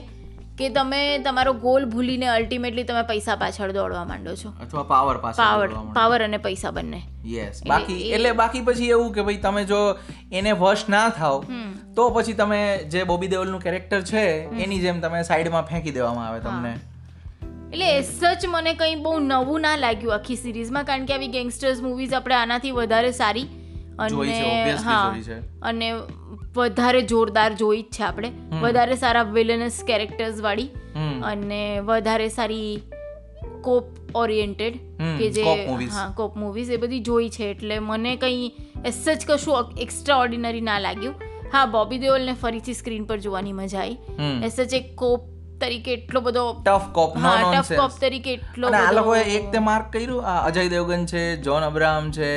[0.57, 4.53] કે તમે તમારો ગોલ ભૂલીને અલ્ટિમેટલી તમે પૈસા પાછળ દોડવા માંડો છો.
[4.61, 7.01] અથવા પાવર પાછળ પાવર પાવર અને પૈસા બંને.
[7.25, 9.81] યસ બાકી એટલે બાકી પછી એવું કે ભાઈ તમે જો
[10.31, 11.45] એને વશ ના થાવ
[11.95, 14.25] તો પછી તમે જે બોબી દેઓલનું કેરેક્ટર છે
[14.63, 16.73] એની જેમ તમે સાઈડમાં ફેંકી દેવામાં આવે તમને.
[17.73, 22.13] એટલે સચ મને કંઈ બહુ નવું ના લાગ્યું આખી સિરીઝમાં કારણ કે આવી ગેંગસ્ટર્સ મૂવીઝ
[22.13, 23.47] આપણે આનાથી વધારે સારી
[23.99, 25.05] અને હા
[25.61, 25.87] અને
[26.55, 28.29] વધારે જોરદાર જોઈ જ છે આપણે.
[28.61, 30.69] વધારે સારા વિલનસ કેરેક્ટર્સ વાળી
[31.23, 32.81] અને વધારે સારી
[33.61, 34.75] કોપ ઓરિએન્ટેડ
[35.19, 35.45] કે જે
[35.91, 37.49] હા કોપ મૂવીઝ એ બધી જોઈ છે.
[37.51, 38.51] એટલે મને કંઈ
[38.85, 41.15] એસ જ કશું એક્સ્ટ્રા ઓર્ડિનરી ના લાગ્યું.
[41.53, 43.97] હા બોબી દેઓલને ફરીથી સ્ક્રીન પર જોવાની મજા આવી.
[44.43, 48.91] એસ જ એક કોપ તરીકે એટલો બધો ટફ કોપ હા ટફ કોપ તરીકે એટલો આ
[48.91, 52.29] લોકોએ એક તે માર્ક કર્યું અજય દેવગન છે જોન અબ્રાહમ છે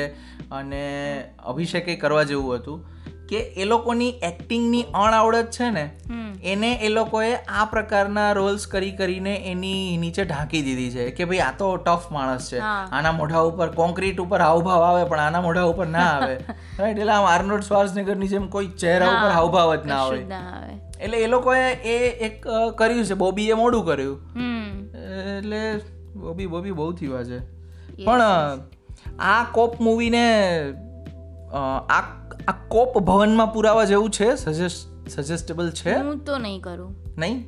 [0.51, 0.83] અને
[1.45, 2.85] અભિષેકે કરવા જેવું હતું
[3.29, 5.91] કે એ લોકોની એક્ટિંગની અણઆવડત છે ને
[6.43, 11.39] એને એ લોકોએ આ પ્રકારના રોલ્સ કરી કરીને એની નીચે ઢાંકી દીધી છે કે ભાઈ
[11.39, 12.59] આ તો ટફ માણસ છે.
[12.59, 16.35] આના મોઢા ઉપર કોન્ક્રીટ ઉપર હાવભાવ આવે પણ આના મોઢા ઉપર ના આવે.
[16.79, 20.19] રાઈટ એટલે આમ આર્નોડ શ્વાર્ઝનેગરની જેમ કોઈ ચહેરા ઉપર હાવભાવ જ ના આવે.
[21.01, 22.47] એટલે એ લોકોએ એ એક
[22.77, 23.13] કર્યું છે.
[23.13, 24.19] બોબીએ મોડું કર્યું.
[25.37, 25.77] એટલે
[26.15, 27.39] બોબી બોબી બહુ થયું છે.
[28.05, 28.21] પણ
[29.19, 30.33] આ કોપ મૂવીને
[31.53, 31.99] આ
[32.47, 35.95] આ કોપ ભવનમાં પુરાવા જેવું છે સજેસ્ટ સજેસ્ટેબલ છે?
[35.95, 36.95] હું તો નહીં કરું.
[37.17, 37.45] નહીં?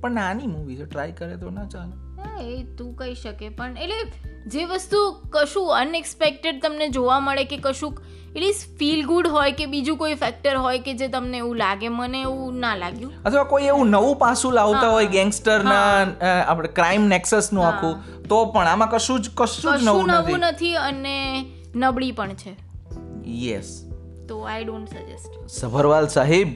[0.00, 2.05] પણ નાની મૂવી છે ટ્રાય કરે તો ના ચાલે.
[2.40, 3.48] એ તું કહી શકે.
[3.48, 4.12] પણ એટલે
[4.46, 8.00] જે વસ્તુ કશું અનએક્સપેક્ટેડ તમને જોવા મળે કે કશુંક
[8.36, 12.20] એટલે ફીલ ગુડ હોય કે બીજું કોઈ ફેક્ટર હોય કે જે તમને એવું લાગે મને
[12.20, 13.12] એવું ના લાગ્યું.
[13.24, 16.06] અથવા કોઈ એવું નવું પાસું લાવતા હોય ગેંગસ્ટરના
[16.46, 17.66] આપણે ક્રાઇમ નેક્સસનું.
[17.66, 20.74] આખું તો પણ આમાં કશું જ કશું જ નવું નથી.
[20.74, 21.44] અને
[21.76, 22.56] નબળી પણ છે.
[23.26, 23.84] યસ
[24.28, 26.48] તો આઈ ડોન્ટ સજેસ્ટ સભરવાલ સાહેબ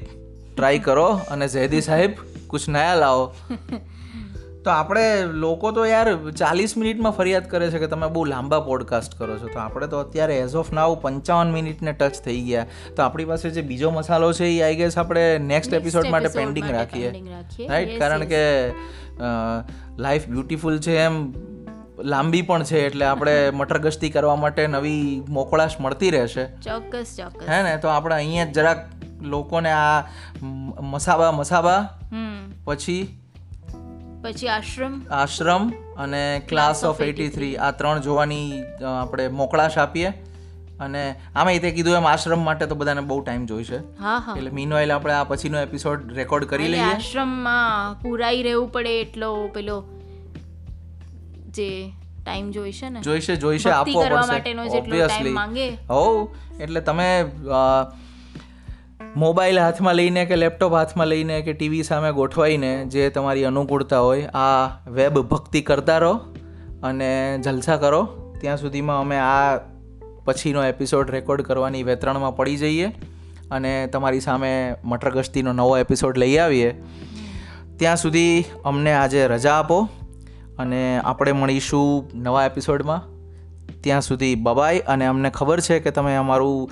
[0.57, 2.11] ટ્રાય કરો અને ઝેદી સાહેબ
[2.47, 3.35] કુછ નયા લાવો.
[4.65, 9.19] તો આપણે લોકો તો યાર ચાલીસ મિનિટમાં ફરિયાદ કરે છે કે તમે બહુ લાંબા પોડકાસ્ટ
[9.19, 9.47] કરો છો.
[9.47, 12.67] તો આપણે તો અત્યારે એઝ ઓફ નાવ પંચાવન મિનિટને ટચ થઈ ગયા.
[12.97, 16.71] તો આપણી પાસે જે બીજો મસાલો છે એ આઈ ગેસ આપણે નેક્સ્ટ એપિસોડ માટે પેન્ડિંગ
[16.71, 17.13] રાખીએ.
[17.69, 18.43] રાઈટ કારણ કે
[19.99, 21.33] લાઈફ બ્યુટીફુલ છે એમ
[22.05, 26.47] લાંબી પણ છે એટલે આપણે મટર ગશ્તી કરવા માટે નવી મોકળાશ મળતી રહેશે.
[26.47, 27.49] ચોક્કસ ચોક્કસ.
[27.49, 27.77] હે ને?
[27.77, 28.79] તો આપણે અહીંયા જ જરાક
[29.23, 30.05] લોકોને આ
[30.81, 31.89] મસાબા મસાબા
[32.65, 33.20] પછી
[34.23, 35.03] પછી આશ્રમ?
[35.11, 38.63] આશ્રમ અને ક્લાસ ઓફ એટી થ્રી આ ત્રણ જોવાની
[39.01, 40.13] આપણે મોકળાશ આપીએ.
[40.81, 41.01] અને
[41.35, 44.35] આમાં તે કીધું એમ આશ્રમ માટે તો બધાને બહુ ટાઈમ જોઈશે હા હા.
[44.37, 46.81] એટલે મીનવાઇલ આપણે આ પછીનો એપિસોડ રેકોર્ડ કરી લઈએ.
[46.81, 49.77] આશ્રમમાં પુરાઈ રહેવું પડે એટલો પેલો
[51.49, 51.93] જે
[52.25, 53.01] ટાઈમ જોઈશે ને.
[53.01, 54.33] જોઈશે જોઈશે આપવો કરવા પડશે.
[54.33, 55.69] માટેનો જેટલો time માંગે.
[55.71, 57.09] હો એટલે તમે
[59.17, 64.23] મોબાઈલ હાથમાં લઈને કે લેપટોપ હાથમાં લઈને કે ટીવી સામે ગોઠવાઈને જે તમારી અનુકૂળતા હોય,
[64.25, 66.13] આ વેબ ભક્તિ કરતા રહો
[66.83, 68.33] અને જલસા કરો.
[68.41, 69.59] ત્યાં સુધીમાં અમે આ
[70.25, 72.87] પછીનો એપિસોડ રેકોર્ડ કરવાની વેતરણમાં પડી જઈએ
[73.51, 76.83] અને તમારી સામે મટરગસ્તીનો નવો એપિસોડ લઈ આવીએ.
[77.77, 79.89] ત્યાં સુધી અમને આજે રજા આપો
[80.59, 83.03] અને આપણે મળીશું નવા એપિસોડમાં.
[83.81, 86.71] ત્યાં સુધી બબાય અને અમને ખબર છે કે તમે અમારું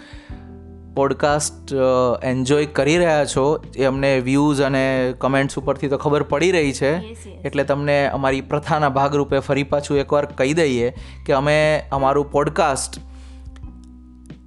[0.98, 1.74] પોડકાસ્ટ
[2.22, 6.96] એન્જોય કરી રહ્યા છો એ અમને વ્યૂઝ અને કમેન્ટ્સ ઉપરથી તો ખબર પડી રહી છે.
[7.44, 10.90] એટલે તમને અમારી પ્રથાના ભાગરૂપે ફરી પાછું એકવાર કહી દઈએ
[11.26, 13.00] કે અમે અમારું podcast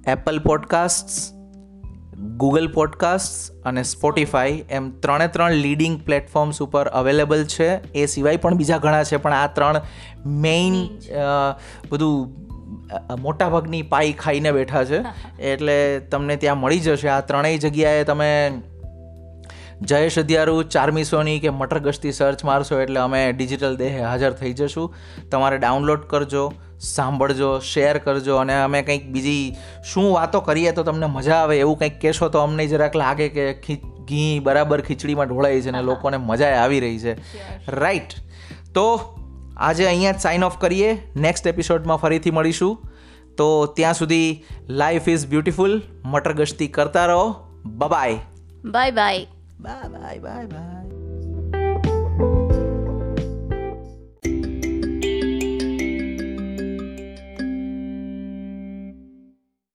[0.08, 1.08] Apple podcast
[2.36, 7.92] Google podcast અને સ્પોટિફાઈ એમ ત્રણે ત્રણ લીડિંગ પ્લેટફોર્મ્સ ઉપર અવેલેબલ છે.
[7.92, 9.80] એ સિવાય પણ બીજા ઘણા છે પણ આ ત્રણ
[10.26, 10.88] મેઇન
[11.90, 12.42] બધું
[13.18, 15.00] મોટાભાગની પાઈ ખાઈને બેઠા છે.
[15.52, 17.08] એટલે તમને ત્યાં મળી જશે.
[17.08, 18.50] આ ત્રણેય જગ્યાએ તમે
[19.82, 24.52] જયેશ અધ્યારુ ચારમી સોની કે મટર ગસ્તી સર્ચ મારશો એટલે અમે ડિજિટલ દેહે હાજર થઈ
[24.52, 24.94] જશું.
[25.30, 31.06] તમારે ડાઉનલોડ કરજો સાંભળજો શેર કરજો અને અમે કંઈક બીજી શું વાતો કરીએ તો તમને
[31.06, 35.60] મજા આવે એવું કંઈક કહેશો તો અમને જરાક લાગે કે ખી- ઘી બરાબર ખીચડીમાં ઢોળાય
[35.60, 37.16] છે અને લોકોને મજા આવી રહી છે.
[37.68, 38.14] રાઈટ
[38.74, 39.14] તો
[39.56, 41.12] આજે અહીંયા જ સાઇન ઓફ કરીએ.
[41.16, 42.92] નેક્સ્ટ એપિસોડમાં ફરીથી મળીશું.
[43.36, 47.34] તો ત્યાં સુધી લાઈફ ઇઝ બ્યુટીફુલ મટર ગશ્તી કરતા રહો.
[47.64, 48.18] Bye bye
[48.64, 49.26] bye bye
[49.60, 50.71] bye bye bye bye